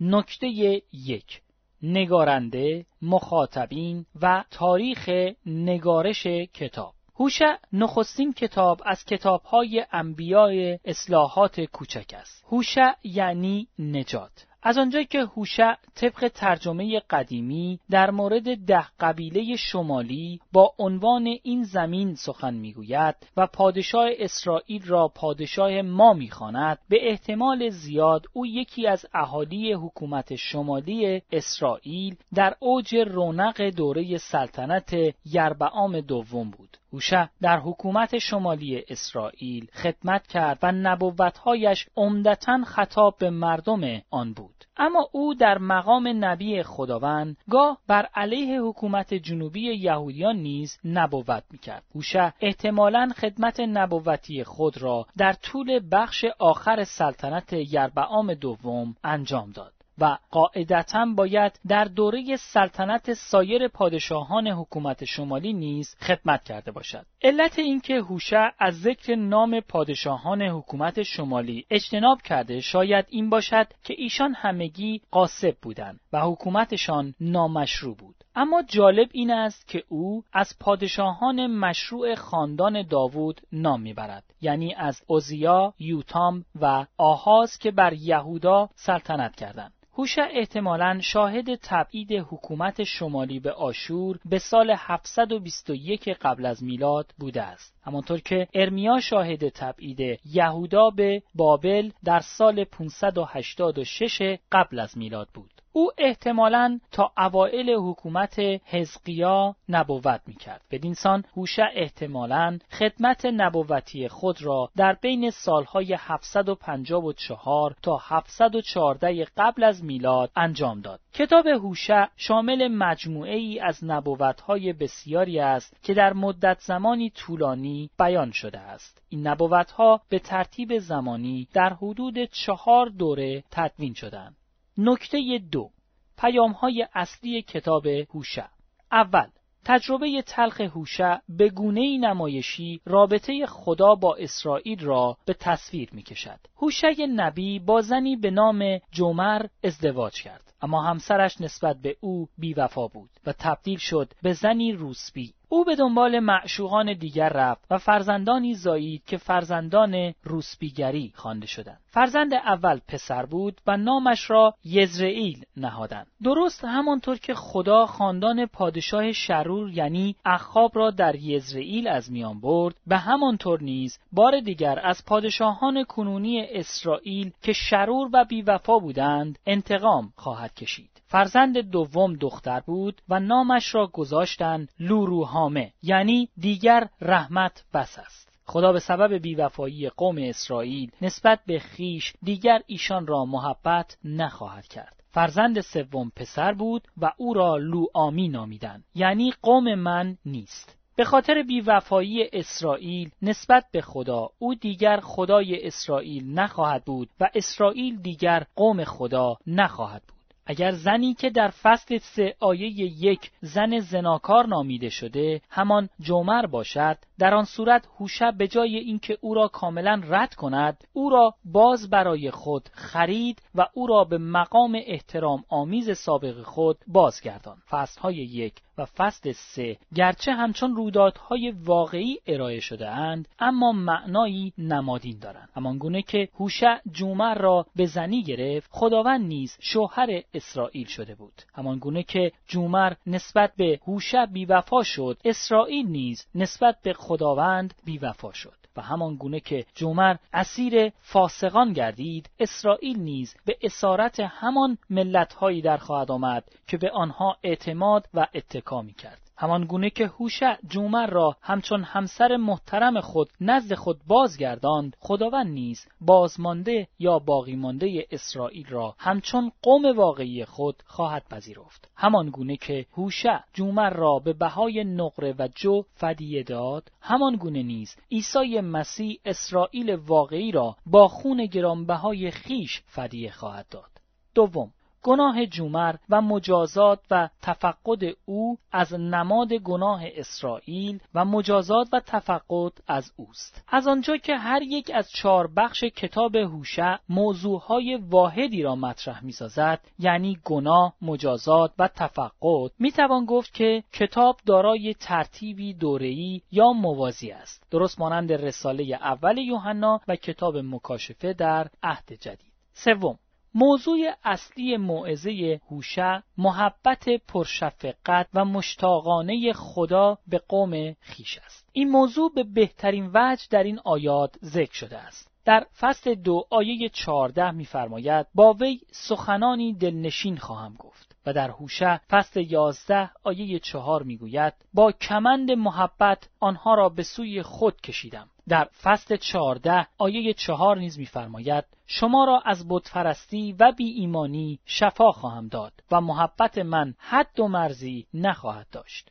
نکته 0.00 0.46
یک. 0.92 1.42
نگارنده، 1.82 2.86
مخاطبین 3.02 4.06
و 4.22 4.44
تاریخ 4.50 5.08
نگارش 5.46 6.26
کتاب 6.26 6.94
هوشع 7.14 7.56
نخستین 7.72 8.32
کتاب 8.32 8.80
از 8.84 9.04
کتابهای 9.04 9.86
انبیای 9.92 10.78
اصلاحات 10.84 11.60
کوچک 11.60 12.14
است. 12.14 12.44
هوشع 12.48 12.92
یعنی 13.04 13.68
نجات. 13.78 14.46
از 14.62 14.78
آنجایی 14.78 15.04
که 15.04 15.20
هوشع 15.20 15.74
طبق 15.94 16.30
ترجمه 16.34 17.00
قدیمی 17.10 17.80
در 17.90 18.10
مورد 18.10 18.64
ده 18.66 18.86
قبیله 19.00 19.56
شمالی 19.56 20.40
با 20.52 20.74
عنوان 20.78 21.36
این 21.42 21.62
زمین 21.62 22.14
سخن 22.14 22.54
می‌گوید 22.54 23.14
و 23.36 23.46
پادشاه 23.46 24.08
اسرائیل 24.18 24.86
را 24.86 25.08
پادشاه 25.08 25.82
ما 25.82 26.12
می‌خواند 26.12 26.78
به 26.88 27.10
احتمال 27.10 27.68
زیاد 27.68 28.26
او 28.32 28.46
یکی 28.46 28.86
از 28.86 29.06
اهالی 29.14 29.72
حکومت 29.72 30.36
شمالی 30.36 31.22
اسرائیل 31.32 32.16
در 32.34 32.56
اوج 32.58 32.96
رونق 32.96 33.62
دوره 33.62 34.18
سلطنت 34.18 34.94
یربعام 35.24 36.00
دوم 36.00 36.50
بود. 36.50 36.76
هوشع 36.92 37.26
در 37.42 37.58
حکومت 37.58 38.18
شمالی 38.18 38.84
اسرائیل 38.88 39.66
خدمت 39.74 40.26
کرد 40.26 40.58
و 40.62 40.72
نبوتهایش 40.72 41.88
عمدتا 41.96 42.64
خطاب 42.64 43.16
به 43.18 43.30
مردم 43.30 44.02
آن 44.10 44.32
بود. 44.32 44.64
اما 44.76 45.08
او 45.12 45.34
در 45.34 45.58
مقام 45.58 46.24
نبی 46.24 46.62
خداوند 46.62 47.36
گاه 47.50 47.78
بر 47.86 48.08
علیه 48.14 48.60
حکومت 48.60 49.14
جنوبی 49.14 49.60
یهودیان 49.60 50.36
نیز 50.36 50.78
نبوت 50.84 51.44
می‌کرد. 51.50 51.82
هوشع 51.94 52.30
احتمالا 52.40 53.10
خدمت 53.16 53.60
نبوتی 53.60 54.44
خود 54.44 54.78
را 54.78 55.06
در 55.16 55.32
طول 55.32 55.80
بخش 55.92 56.24
آخر 56.38 56.84
سلطنت 56.84 57.52
یربعام 57.52 58.34
دوم 58.34 58.96
انجام 59.04 59.50
داد. 59.50 59.72
و 60.02 60.18
قاعدتا 60.30 61.06
باید 61.16 61.60
در 61.68 61.84
دوره 61.84 62.36
سلطنت 62.36 63.12
سایر 63.12 63.68
پادشاهان 63.68 64.48
حکومت 64.48 65.04
شمالی 65.04 65.52
نیز 65.52 65.96
خدمت 66.00 66.44
کرده 66.44 66.72
باشد 66.72 67.06
علت 67.22 67.58
اینکه 67.58 67.94
هوشع 67.94 68.48
از 68.58 68.80
ذکر 68.80 69.14
نام 69.14 69.60
پادشاهان 69.60 70.42
حکومت 70.42 71.02
شمالی 71.02 71.66
اجتناب 71.70 72.22
کرده 72.22 72.60
شاید 72.60 73.06
این 73.08 73.30
باشد 73.30 73.66
که 73.84 73.94
ایشان 73.98 74.34
همگی 74.34 75.00
قاسب 75.10 75.56
بودند 75.62 76.00
و 76.12 76.20
حکومتشان 76.20 77.14
نامشروع 77.20 77.96
بود 77.96 78.14
اما 78.36 78.62
جالب 78.62 79.08
این 79.12 79.30
است 79.30 79.68
که 79.68 79.84
او 79.88 80.24
از 80.32 80.58
پادشاهان 80.60 81.46
مشروع 81.46 82.14
خاندان 82.14 82.82
داوود 82.82 83.40
نام 83.52 83.82
می‌برد 83.82 84.24
یعنی 84.40 84.74
از 84.74 85.02
اوزیا، 85.06 85.74
یوتام 85.78 86.44
و 86.60 86.86
آهاز 86.98 87.58
که 87.58 87.70
بر 87.70 87.92
یهودا 87.92 88.68
سلطنت 88.74 89.36
کردند. 89.36 89.72
هوشع 89.94 90.28
احتمالا 90.30 91.00
شاهد 91.02 91.54
تبعید 91.54 92.12
حکومت 92.12 92.82
شمالی 92.82 93.40
به 93.40 93.52
آشور 93.52 94.18
به 94.24 94.38
سال 94.38 94.74
721 94.78 96.08
قبل 96.08 96.46
از 96.46 96.64
میلاد 96.64 97.14
بوده 97.18 97.42
است. 97.42 97.74
همانطور 97.82 98.20
که 98.20 98.48
ارمیا 98.54 99.00
شاهد 99.00 99.48
تبعید 99.48 100.20
یهودا 100.24 100.90
به 100.90 101.22
بابل 101.34 101.90
در 102.04 102.20
سال 102.20 102.64
586 102.64 104.38
قبل 104.52 104.78
از 104.78 104.98
میلاد 104.98 105.28
بود. 105.34 105.51
او 105.74 105.90
احتمالا 105.98 106.80
تا 106.90 107.12
اوائل 107.18 107.70
حکومت 107.70 108.38
حزقیا 108.64 109.54
نبوت 109.68 110.20
می‌کرد. 110.26 110.60
بدین 110.70 110.94
سان 110.94 111.24
هوشع 111.36 111.68
احتمالا 111.74 112.58
خدمت 112.70 113.26
نبوتی 113.26 114.08
خود 114.08 114.42
را 114.42 114.70
در 114.76 114.92
بین 114.92 115.30
سالهای 115.30 115.96
754 115.98 117.74
تا 117.82 117.96
714 117.96 119.26
قبل 119.36 119.64
از 119.64 119.84
میلاد 119.84 120.30
انجام 120.36 120.80
داد. 120.80 121.00
کتاب 121.12 121.46
هوشع 121.46 122.06
شامل 122.16 122.68
مجموعه 122.68 123.36
ای 123.36 123.60
از 123.60 123.84
نبوتهای 123.84 124.72
بسیاری 124.72 125.40
است 125.40 125.76
که 125.82 125.94
در 125.94 126.12
مدت 126.12 126.58
زمانی 126.60 127.10
طولانی 127.10 127.90
بیان 127.98 128.30
شده 128.30 128.58
است. 128.58 129.02
این 129.08 129.26
نبوتها 129.26 130.00
به 130.08 130.18
ترتیب 130.18 130.78
زمانی 130.78 131.48
در 131.54 131.72
حدود 131.72 132.24
چهار 132.24 132.86
دوره 132.86 133.44
تدوین 133.50 133.94
شدند 133.94 134.36
نکته 134.78 135.40
دو 135.50 135.70
پیام 136.18 136.52
های 136.52 136.86
اصلی 136.94 137.42
کتاب 137.42 137.86
هوشع 137.86 138.46
اول 138.92 139.28
تجربه 139.64 140.22
تلخ 140.22 140.60
هوشع 140.60 141.16
به 141.28 141.48
گونه 141.48 141.98
نمایشی 141.98 142.80
رابطه 142.84 143.46
خدا 143.46 143.94
با 143.94 144.14
اسرائیل 144.14 144.84
را 144.84 145.16
به 145.26 145.34
تصویر 145.34 145.88
می 145.92 146.02
کشد. 146.02 146.38
هوشع 146.56 147.06
نبی 147.06 147.58
با 147.58 147.80
زنی 147.80 148.16
به 148.16 148.30
نام 148.30 148.78
جمر 148.92 149.46
ازدواج 149.64 150.22
کرد. 150.22 150.52
اما 150.62 150.82
همسرش 150.82 151.40
نسبت 151.40 151.76
به 151.76 151.96
او 152.00 152.28
بیوفا 152.38 152.86
بود 152.86 153.10
و 153.26 153.32
تبدیل 153.32 153.78
شد 153.78 154.12
به 154.22 154.32
زنی 154.32 154.72
روسبی 154.72 155.34
او 155.52 155.64
به 155.64 155.76
دنبال 155.76 156.18
معشوقان 156.18 156.92
دیگر 156.92 157.28
رفت 157.28 157.64
و 157.70 157.78
فرزندانی 157.78 158.54
زایید 158.54 159.04
که 159.04 159.16
فرزندان 159.16 160.14
روسبیگری 160.24 161.12
خوانده 161.14 161.46
شدند. 161.46 161.80
فرزند 161.86 162.34
اول 162.34 162.80
پسر 162.88 163.26
بود 163.26 163.60
و 163.66 163.76
نامش 163.76 164.30
را 164.30 164.54
یزرئیل 164.64 165.44
نهادند. 165.56 166.06
درست 166.22 166.64
همانطور 166.64 167.18
که 167.18 167.34
خدا 167.34 167.86
خاندان 167.86 168.46
پادشاه 168.46 169.12
شرور 169.12 169.70
یعنی 169.70 170.16
اخاب 170.24 170.70
را 170.74 170.90
در 170.90 171.14
یزرئیل 171.14 171.88
از 171.88 172.12
میان 172.12 172.40
برد، 172.40 172.74
به 172.86 172.96
همانطور 172.96 173.62
نیز 173.62 173.98
بار 174.12 174.40
دیگر 174.40 174.80
از 174.84 175.04
پادشاهان 175.06 175.84
کنونی 175.84 176.46
اسرائیل 176.50 177.30
که 177.42 177.52
شرور 177.52 178.10
و 178.12 178.24
بیوفا 178.24 178.78
بودند 178.78 179.38
انتقام 179.46 180.12
خواهد 180.16 180.54
کشید. 180.54 180.91
فرزند 181.12 181.58
دوم 181.58 182.14
دختر 182.14 182.60
بود 182.60 183.02
و 183.08 183.20
نامش 183.20 183.74
را 183.74 183.86
گذاشتند 183.86 184.72
لوروهامه 184.80 185.72
یعنی 185.82 186.28
دیگر 186.36 186.88
رحمت 187.00 187.64
بس 187.74 187.98
است. 187.98 188.40
خدا 188.46 188.72
به 188.72 188.78
سبب 188.78 189.14
بیوفایی 189.14 189.88
قوم 189.88 190.18
اسرائیل 190.18 190.90
نسبت 191.02 191.40
به 191.46 191.58
خیش 191.58 192.12
دیگر 192.22 192.62
ایشان 192.66 193.06
را 193.06 193.24
محبت 193.24 193.96
نخواهد 194.04 194.66
کرد. 194.66 195.02
فرزند 195.10 195.60
سوم 195.60 196.12
پسر 196.16 196.52
بود 196.52 196.88
و 196.96 197.12
او 197.16 197.34
را 197.34 197.56
لوآمی 197.56 198.28
نامیدند 198.28 198.84
یعنی 198.94 199.32
قوم 199.42 199.74
من 199.74 200.16
نیست. 200.26 200.78
به 200.96 201.04
خاطر 201.04 201.42
بیوفایی 201.42 202.28
اسرائیل 202.32 203.10
نسبت 203.22 203.64
به 203.72 203.80
خدا 203.80 204.28
او 204.38 204.54
دیگر 204.54 205.00
خدای 205.00 205.66
اسرائیل 205.66 206.38
نخواهد 206.38 206.84
بود 206.84 207.08
و 207.20 207.28
اسرائیل 207.34 207.96
دیگر 207.96 208.46
قوم 208.56 208.84
خدا 208.84 209.36
نخواهد 209.46 210.02
بود. 210.02 210.21
اگر 210.46 210.70
زنی 210.70 211.14
که 211.14 211.30
در 211.30 211.48
فصل 211.48 211.98
سه 211.98 212.34
آیه 212.40 212.68
یک 213.04 213.30
زن 213.40 213.78
زناکار 213.78 214.46
نامیده 214.46 214.88
شده 214.88 215.40
همان 215.50 215.88
جومر 216.00 216.46
باشد 216.46 216.98
در 217.18 217.34
آن 217.34 217.44
صورت 217.44 217.88
هوشع 217.98 218.30
به 218.30 218.48
جای 218.48 218.76
اینکه 218.76 219.18
او 219.20 219.34
را 219.34 219.48
کاملا 219.48 220.02
رد 220.08 220.34
کند 220.34 220.84
او 220.92 221.10
را 221.10 221.34
باز 221.44 221.90
برای 221.90 222.30
خود 222.30 222.68
خرید 222.72 223.42
و 223.54 223.66
او 223.74 223.86
را 223.86 224.04
به 224.04 224.18
مقام 224.18 224.78
احترام 224.86 225.44
آمیز 225.48 225.90
سابق 225.90 226.42
خود 226.42 226.78
بازگردان. 226.86 227.56
فصلهای 227.70 228.16
یک 228.16 228.54
و 228.78 228.84
فصل 228.84 229.32
سه. 229.32 229.76
گرچه 229.94 230.32
همچون 230.32 230.76
رویدادهای 230.76 231.50
واقعی 231.50 232.18
ارائه 232.26 232.60
شده 232.60 232.88
اند 232.88 233.28
اما 233.38 233.72
معنایی 233.72 234.52
نمادین 234.58 235.18
دارند. 235.18 235.48
همانگونه 235.56 236.02
که 236.02 236.28
هوشع 236.34 236.78
جومر 236.92 237.34
را 237.34 237.66
به 237.76 237.86
زنی 237.86 238.22
گرفت 238.22 238.68
خداوند 238.72 239.26
نیز 239.26 239.56
شوهر 239.60 240.22
اسرائیل 240.34 240.86
شده 240.86 241.14
بود. 241.14 241.42
همانگونه 241.54 242.02
که 242.02 242.32
جومر 242.46 242.92
نسبت 243.06 243.52
به 243.56 243.80
هوشع 243.86 244.26
بیوفا 244.26 244.82
شد 244.82 245.18
اسرائیل 245.24 245.86
نیز 245.86 246.26
نسبت 246.34 246.76
به 246.82 246.92
خداوند 246.92 247.74
بیوفا 247.84 248.32
شد. 248.32 248.61
و 248.76 248.82
همان 248.82 249.16
گونه 249.16 249.40
که 249.40 249.66
جومر 249.74 250.16
اسیر 250.32 250.92
فاسقان 251.00 251.72
گردید 251.72 252.30
اسرائیل 252.38 252.98
نیز 252.98 253.34
به 253.44 253.56
اسارت 253.62 254.20
همان 254.20 254.78
ملتهایی 254.90 255.62
در 255.62 255.76
خواهد 255.76 256.10
آمد 256.10 256.44
که 256.66 256.76
به 256.76 256.90
آنها 256.90 257.36
اعتماد 257.42 258.08
و 258.14 258.26
اتکا 258.34 258.82
می 258.82 258.94
کرد 258.94 259.21
همان 259.36 259.64
گونه 259.64 259.90
که 259.90 260.06
هوشع 260.06 260.56
جومر 260.68 261.06
را 261.06 261.36
همچون 261.40 261.82
همسر 261.82 262.36
محترم 262.36 263.00
خود 263.00 263.28
نزد 263.40 263.74
خود 263.74 264.00
بازگرداند 264.06 264.96
خداوند 265.00 265.46
نیز 265.46 265.86
بازمانده 266.00 266.88
یا 266.98 267.18
باقی 267.18 267.56
مانده 267.56 268.06
اسرائیل 268.10 268.66
را 268.68 268.94
همچون 268.98 269.52
قوم 269.62 269.96
واقعی 269.96 270.44
خود 270.44 270.82
خواهد 270.86 271.28
پذیرفت. 271.30 271.88
همان 271.96 272.30
گونه 272.30 272.56
که 272.56 272.86
هوشع 272.96 273.38
جومر 273.52 273.90
را 273.90 274.18
به 274.18 274.32
بهای 274.32 274.84
نقره 274.84 275.34
و 275.38 275.48
جو 275.54 275.82
فدیه 275.94 276.42
داد 276.42 276.92
همان 277.00 277.36
گونه 277.36 277.62
نیز 277.62 277.96
عیسی 278.10 278.60
مسیح 278.60 279.20
اسرائیل 279.24 279.94
واقعی 279.94 280.52
را 280.52 280.76
با 280.86 281.08
خون 281.08 281.46
گرانبهای 281.46 282.30
خیش 282.30 282.82
فدیه 282.86 283.30
خواهد 283.30 283.66
داد. 283.70 283.90
دوم 284.34 284.72
گناه 285.02 285.46
جومر 285.46 285.94
و 286.08 286.20
مجازات 286.20 287.00
و 287.10 287.28
تفقد 287.42 288.02
او 288.24 288.58
از 288.72 288.94
نماد 288.94 289.52
گناه 289.52 290.02
اسرائیل 290.04 291.00
و 291.14 291.24
مجازات 291.24 291.88
و 291.92 292.00
تفقد 292.00 292.72
از 292.86 293.12
اوست. 293.16 293.64
از 293.68 293.88
آنجا 293.88 294.16
که 294.16 294.36
هر 294.36 294.62
یک 294.62 294.90
از 294.94 295.10
چهار 295.10 295.46
بخش 295.56 295.84
کتاب 295.84 296.36
هوشع 296.36 296.96
موضوعهای 297.08 297.96
واحدی 297.96 298.62
را 298.62 298.74
مطرح 298.74 299.24
می‌سازد 299.24 299.80
یعنی 299.98 300.38
گناه 300.44 300.94
مجازات 301.02 301.72
و 301.78 301.88
تفقد 301.88 302.72
می‌توان 302.78 303.24
گفت 303.24 303.54
که 303.54 303.84
کتاب 303.92 304.36
دارای 304.46 304.94
ترتیبی 304.94 305.74
دوره‌ای 305.74 306.40
یا 306.52 306.72
موازی 306.72 307.30
است. 307.30 307.66
درست 307.70 308.00
مانند 308.00 308.32
رساله 308.32 308.98
اول 309.00 309.38
یوحنا 309.38 310.00
و 310.08 310.16
کتاب 310.16 310.56
مکاشفه 310.56 311.32
در 311.32 311.68
عهد 311.82 312.12
جدید. 312.20 312.52
سوم 312.72 313.18
موضوع 313.54 313.98
اصلی 314.24 314.76
موعظه 314.76 315.60
هوشع 315.70 316.18
محبت 316.38 317.08
پرشفقت 317.28 318.28
و 318.34 318.44
مشتاقانه 318.44 319.52
خدا 319.52 320.18
به 320.26 320.38
قوم 320.48 320.94
خیش 321.00 321.38
است. 321.38 321.68
این 321.72 321.90
موضوع 321.90 322.32
به 322.34 322.44
بهترین 322.44 323.10
وجه 323.14 323.46
در 323.50 323.62
این 323.62 323.80
آیات 323.84 324.34
ذکر 324.44 324.72
شده 324.72 324.98
است. 324.98 325.32
در 325.44 325.66
فصل 325.78 326.14
دو 326.14 326.44
آیه 326.50 326.88
چهارده 326.88 327.50
میفرماید 327.50 328.26
با 328.34 328.52
وی 328.52 328.80
سخنانی 328.90 329.72
دلنشین 329.72 330.36
خواهم 330.36 330.74
گفت. 330.78 331.16
و 331.26 331.32
در 331.32 331.50
هوشع 331.50 331.96
فصل 331.96 332.40
یازده 332.50 333.10
آیه 333.24 333.58
چهار 333.58 334.02
می‌گوید 334.02 334.52
با 334.74 334.92
کمند 334.92 335.50
محبت 335.50 336.28
آنها 336.40 336.74
را 336.74 336.88
به 336.88 337.02
سوی 337.02 337.42
خود 337.42 337.80
کشیدم. 337.80 338.28
در 338.48 338.68
فصل 338.82 339.16
چهارده 339.16 339.86
آیه 339.98 340.34
چهار 340.34 340.78
نیز 340.78 340.98
میفرماید 340.98 341.64
شما 341.86 342.24
را 342.24 342.42
از 342.44 342.68
بتفرستی 342.68 343.52
و 343.52 343.72
بی 343.72 343.90
ایمانی 343.90 344.58
شفا 344.64 345.12
خواهم 345.12 345.48
داد 345.48 345.72
و 345.90 346.00
محبت 346.00 346.58
من 346.58 346.94
حد 346.98 347.40
و 347.40 347.48
مرزی 347.48 348.06
نخواهد 348.14 348.66
داشت. 348.72 349.10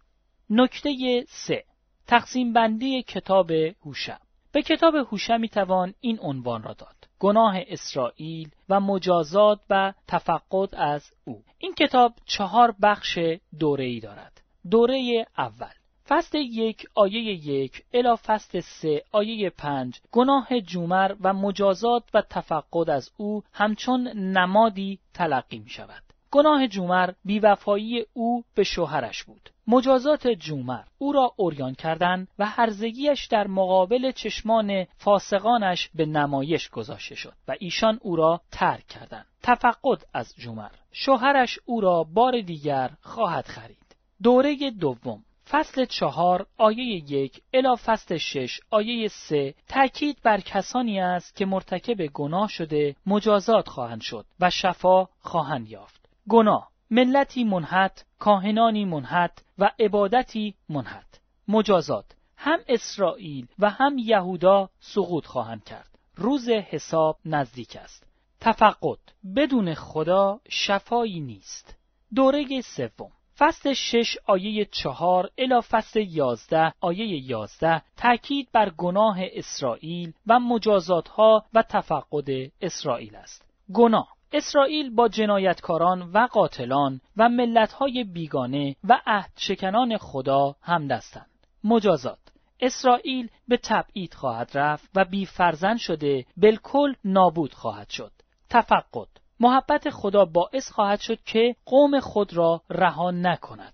نکته 0.49 1.23
سه 1.27 1.63
تقسیم 2.07 2.53
بندی 2.53 3.03
کتاب 3.03 3.51
هوشع 3.51 4.17
به 4.51 4.61
کتاب 4.61 4.95
هوشع 4.95 5.37
می‌توان 5.37 5.93
این 5.99 6.19
عنوان 6.21 6.63
را 6.63 6.73
داد 6.73 6.95
گناه 7.19 7.55
اسرائیل 7.67 8.49
و 8.69 8.79
مجازات 8.79 9.59
و 9.69 9.93
تفقد 10.07 10.75
از 10.75 11.11
او. 11.25 11.43
این 11.57 11.73
کتاب 11.73 12.13
چهار 12.25 12.75
بخش 12.81 13.19
دوره‌ای 13.59 13.99
دارد. 13.99 14.41
دوره 14.71 15.25
اول 15.37 15.71
فصل 16.11 16.37
یک 16.37 16.87
آیه 16.95 17.21
یک 17.47 17.83
الا 17.93 18.15
فصل 18.15 18.59
سه 18.59 19.03
آیه 19.11 19.49
پنج 19.49 19.99
گناه 20.11 20.59
جومر 20.59 21.15
و 21.21 21.33
مجازات 21.33 22.03
و 22.13 22.21
تفقد 22.21 22.89
از 22.89 23.11
او 23.17 23.43
همچون 23.53 24.07
نمادی 24.07 24.99
تلقی 25.13 25.59
می 25.59 25.69
شود. 25.69 26.03
گناه 26.31 26.67
جومر 26.67 27.11
بیوفایی 27.25 28.05
او 28.13 28.43
به 28.55 28.63
شوهرش 28.63 29.23
بود. 29.23 29.49
مجازات 29.67 30.27
جومر 30.27 30.83
او 30.97 31.11
را 31.11 31.33
اوریان 31.35 31.73
کردند 31.73 32.27
و 32.39 32.45
هرزگیش 32.45 33.25
در 33.25 33.47
مقابل 33.47 34.11
چشمان 34.11 34.85
فاسقانش 34.97 35.89
به 35.95 36.05
نمایش 36.05 36.69
گذاشته 36.69 37.15
شد 37.15 37.33
و 37.47 37.55
ایشان 37.59 37.99
او 38.01 38.15
را 38.15 38.41
ترک 38.51 38.87
کردند. 38.87 39.25
تفقد 39.43 40.05
از 40.13 40.35
جومر 40.37 40.71
شوهرش 40.91 41.59
او 41.65 41.81
را 41.81 42.03
بار 42.03 42.41
دیگر 42.41 42.89
خواهد 43.01 43.45
خرید. 43.45 43.95
دوره 44.23 44.71
دوم 44.71 45.23
فصل 45.51 45.85
چهار 45.85 46.47
آیه 46.57 47.11
یک 47.11 47.41
الا 47.53 47.75
فصل 47.85 48.17
شش 48.17 48.59
آیه 48.69 49.07
سه 49.07 49.55
تأکید 49.67 50.17
بر 50.23 50.39
کسانی 50.39 50.99
است 50.99 51.35
که 51.35 51.45
مرتکب 51.45 52.05
گناه 52.05 52.47
شده 52.47 52.95
مجازات 53.05 53.67
خواهند 53.67 54.01
شد 54.01 54.25
و 54.39 54.49
شفا 54.49 55.07
خواهند 55.19 55.69
یافت. 55.69 56.09
گناه 56.29 56.71
ملتی 56.91 57.43
منحت، 57.43 58.05
کاهنانی 58.19 58.85
منحت 58.85 59.43
و 59.57 59.71
عبادتی 59.79 60.55
منحت. 60.69 61.19
مجازات 61.47 62.05
هم 62.37 62.59
اسرائیل 62.67 63.47
و 63.59 63.69
هم 63.69 63.97
یهودا 63.97 64.69
سقوط 64.79 65.25
خواهند 65.25 65.63
کرد. 65.63 65.99
روز 66.15 66.49
حساب 66.49 67.17
نزدیک 67.25 67.75
است. 67.75 68.07
تفقد 68.39 68.99
بدون 69.35 69.73
خدا 69.73 70.39
شفایی 70.49 71.19
نیست. 71.19 71.77
دوره 72.15 72.61
سوم 72.61 73.11
فصل 73.37 73.73
شش 73.73 74.17
آیه 74.25 74.65
چهار 74.65 75.29
الا 75.37 75.61
فصل 75.69 75.99
یازده 75.99 76.73
آیه 76.81 77.29
یازده 77.29 77.81
تأکید 77.97 78.49
بر 78.53 78.69
گناه 78.69 79.17
اسرائیل 79.33 80.13
و 80.27 80.39
مجازاتها 80.39 81.45
و 81.53 81.63
تفقد 81.69 82.51
اسرائیل 82.61 83.15
است. 83.15 83.45
گناه 83.73 84.07
اسرائیل 84.33 84.95
با 84.95 85.07
جنایتکاران 85.07 86.01
و 86.01 86.27
قاتلان 86.31 87.01
و 87.17 87.29
ملتهای 87.29 88.03
بیگانه 88.03 88.75
و 88.83 89.01
عهد 89.05 89.31
شکنان 89.37 89.97
خدا 89.97 90.55
همدستند. 90.61 91.29
مجازات 91.63 92.19
اسرائیل 92.59 93.29
به 93.47 93.57
تبعید 93.57 94.13
خواهد 94.13 94.51
رفت 94.53 94.89
و 94.95 95.05
بی 95.05 95.25
فرزن 95.25 95.77
شده 95.77 96.25
بالکل 96.37 96.93
نابود 97.05 97.53
خواهد 97.53 97.89
شد. 97.89 98.11
تفقد 98.49 99.20
محبت 99.41 99.89
خدا 99.89 100.25
باعث 100.25 100.71
خواهد 100.71 100.99
شد 100.99 101.23
که 101.23 101.55
قوم 101.65 101.99
خود 101.99 102.33
را 102.33 102.61
رها 102.69 103.11
نکند. 103.11 103.73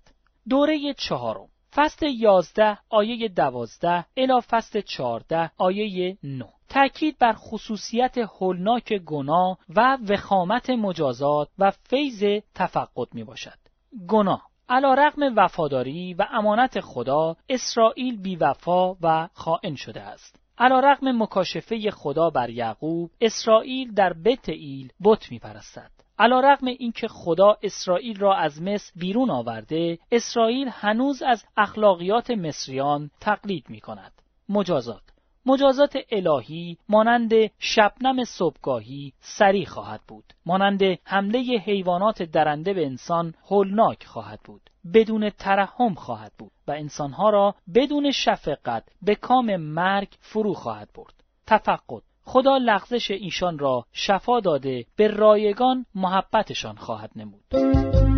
دوره 0.49 0.93
چهارم 0.93 1.47
فصل 1.75 2.06
یازده 2.06 2.77
آیه 2.89 3.27
دوازده 3.27 4.06
الا 4.17 4.41
فصل 4.49 4.82
چهارده 4.82 5.51
آیه 5.58 6.17
نو 6.23 6.45
تأکید 6.69 7.17
بر 7.19 7.34
خصوصیت 7.34 8.17
هولناک 8.17 8.93
گناه 8.93 9.58
و 9.69 9.97
وخامت 10.10 10.69
مجازات 10.69 11.49
و 11.60 11.71
فیض 11.71 12.41
تفقد 12.56 13.08
می 13.13 13.23
باشد. 13.23 13.58
گناه 14.08 14.41
علا 14.69 14.93
رغم 14.93 15.34
وفاداری 15.38 16.13
و 16.13 16.25
امانت 16.32 16.80
خدا 16.80 17.36
اسرائیل 17.49 18.21
بیوفا 18.21 18.93
و 19.01 19.30
خائن 19.34 19.75
شده 19.75 20.01
است. 20.01 20.46
علا 20.60 20.80
رغم 20.80 21.22
مکاشفه 21.24 21.91
خدا 21.91 22.30
بر 22.30 22.50
یعقوب 22.50 23.12
اسرائیل 23.22 23.93
در 23.93 24.13
بت 24.13 24.50
ایل 24.50 24.91
بت 25.04 25.32
می 25.32 25.39
پرستد. 25.39 25.91
علا 26.20 26.39
رغم 26.39 26.67
اینکه 26.67 27.08
خدا 27.08 27.58
اسرائیل 27.63 28.20
را 28.20 28.36
از 28.36 28.62
مصر 28.62 28.91
بیرون 28.96 29.30
آورده 29.30 30.00
اسرائیل 30.12 30.70
هنوز 30.72 31.22
از 31.22 31.46
اخلاقیات 31.58 32.32
مصریان 32.32 33.12
تقلید 33.20 33.70
می 33.70 33.80
کند. 33.80 34.12
مجازات 34.50 35.02
مجازات 35.47 35.97
الهی 36.12 36.77
مانند 36.89 37.33
شبنم 37.60 38.23
صبحگاهی 38.23 39.13
سریع 39.19 39.65
خواهد 39.65 40.01
بود. 40.07 40.33
مانند 40.45 40.81
حمله 41.03 41.39
حیوانات 41.39 42.23
درنده 42.23 42.73
به 42.73 42.86
انسان 42.86 43.33
هولناک 43.49 44.03
خواهد 44.03 44.39
بود. 44.43 44.62
بدون 44.93 45.29
ترحم 45.29 45.93
خواهد 45.93 46.31
بود 46.38 46.51
و 46.67 46.71
انسانها 46.71 47.29
را 47.29 47.55
بدون 47.75 48.12
شفقت 48.12 48.83
به 49.01 49.15
کام 49.15 49.55
مرگ 49.55 50.07
فرو 50.21 50.53
خواهد 50.53 50.89
برد. 50.95 51.23
تفقد 51.45 52.03
خدا 52.23 52.57
لغزش 52.57 53.12
ایشان 53.12 53.60
را 53.60 53.86
شفا 53.93 54.39
داده 54.39 54.86
به 54.95 55.07
رایگان 55.07 55.86
محبتشان 55.95 56.75
خواهد 56.75 57.12
نمود. 57.15 58.16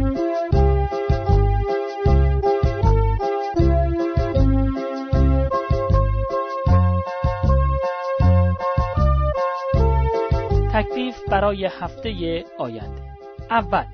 برای 11.39 11.65
هفته 11.65 12.43
آینده 12.57 13.01
اول 13.49 13.85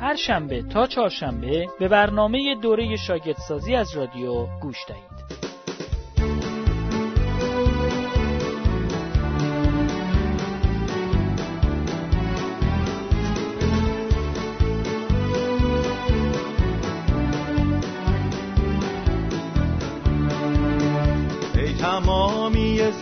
هر 0.00 0.14
شنبه 0.16 0.62
تا 0.62 0.86
چهارشنبه 0.86 1.66
به 1.78 1.88
برنامه 1.88 2.54
دوره 2.62 2.96
شاگردسازی 2.96 3.74
از 3.74 3.96
رادیو 3.96 4.46
گوش 4.60 4.76
دهید. 4.88 5.45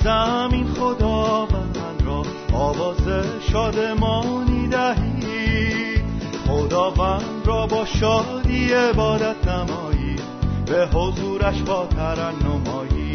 زمین 0.03 0.67
خداوند 0.67 1.79
را 2.07 2.23
آواز 2.53 3.09
شادمانی 3.53 4.69
دهید. 4.69 6.05
خداوند 6.47 7.47
را 7.47 7.67
با 7.67 7.85
شادی 7.85 8.73
عبادت 8.73 9.49
نمایید. 9.49 10.23
به 10.67 10.89
حضورش 10.95 11.63
با 11.63 11.87
ترنمایی 11.87 13.15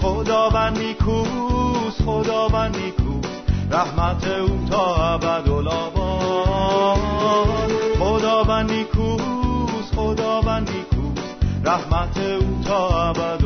خداوند 0.00 0.78
نیکوست 0.78 2.02
خداوند 2.02 2.76
نیکوست. 2.76 3.42
رحمت 3.70 4.28
او 4.28 4.66
تا 4.70 4.96
ابد 5.14 5.48
خداوند 7.98 8.72
نیکوست 8.72 9.94
خداوند 9.96 10.70
نیکوست. 10.70 11.36
رحمت 11.64 12.18
او 12.18 12.62
تا 12.64 13.08
ابد 13.08 13.44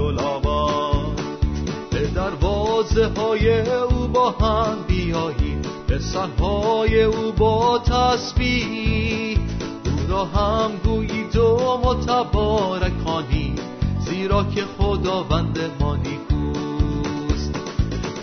لحظه 2.80 3.20
های 3.20 3.70
او 3.70 4.08
با 4.08 4.30
هم 4.30 4.76
بیاییم 4.88 5.62
به 5.88 5.98
سنهای 5.98 7.02
او 7.02 7.32
با 7.32 7.78
تسبیح. 7.78 9.38
او 9.84 9.90
را 10.08 10.24
هم 10.24 10.70
گویید 10.84 11.36
و 11.36 11.80
متبارکانی. 11.84 13.54
زیرا 13.98 14.44
که 14.44 14.64
خداوند 14.78 15.58
ما 15.80 15.96
نیکوست. 15.96 17.54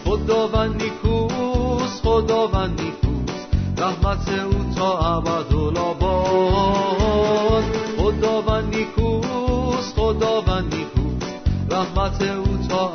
خداوند 0.06 0.84
نیکوست 0.84 2.04
خداوند 2.04 2.82
نیکوست. 2.82 3.48
رحمت 3.78 4.30
او 4.30 4.74
تا 4.76 4.98
ابد 4.98 5.56
الاباد 5.56 7.64
خداوند 7.98 8.76
نیکوست 8.76 9.96
خداوند 9.96 10.76
نیکوست. 10.76 11.28
رحمت 11.72 12.22
او 12.22 12.58
تا 12.70 12.88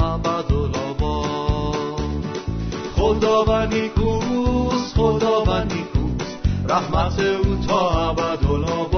خداوندی 3.12 3.88
کوس 3.88 4.94
خداوندی 4.96 5.85
خدا 5.92 6.35
رحمت 6.68 7.18
او 7.18 7.57
تا 7.66 8.11
ابد 8.11 8.44
خدا 8.44 8.94
و 8.94 8.96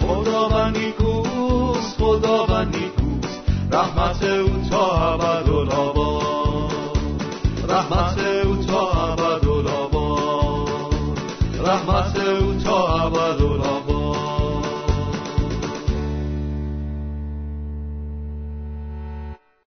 خداوندی 0.00 0.92
خدا 0.92 1.98
خداوندی 1.98 2.78
نیکوست. 2.78 3.40
رحمت 3.72 4.22
او 4.22 4.68
تا 4.70 5.14
عبد 5.14 5.48
رحمت 7.68 8.18
او 8.18 8.56
تا 8.56 8.90
عبد 8.90 9.46
رحمت 11.66 12.16
او 12.18 12.51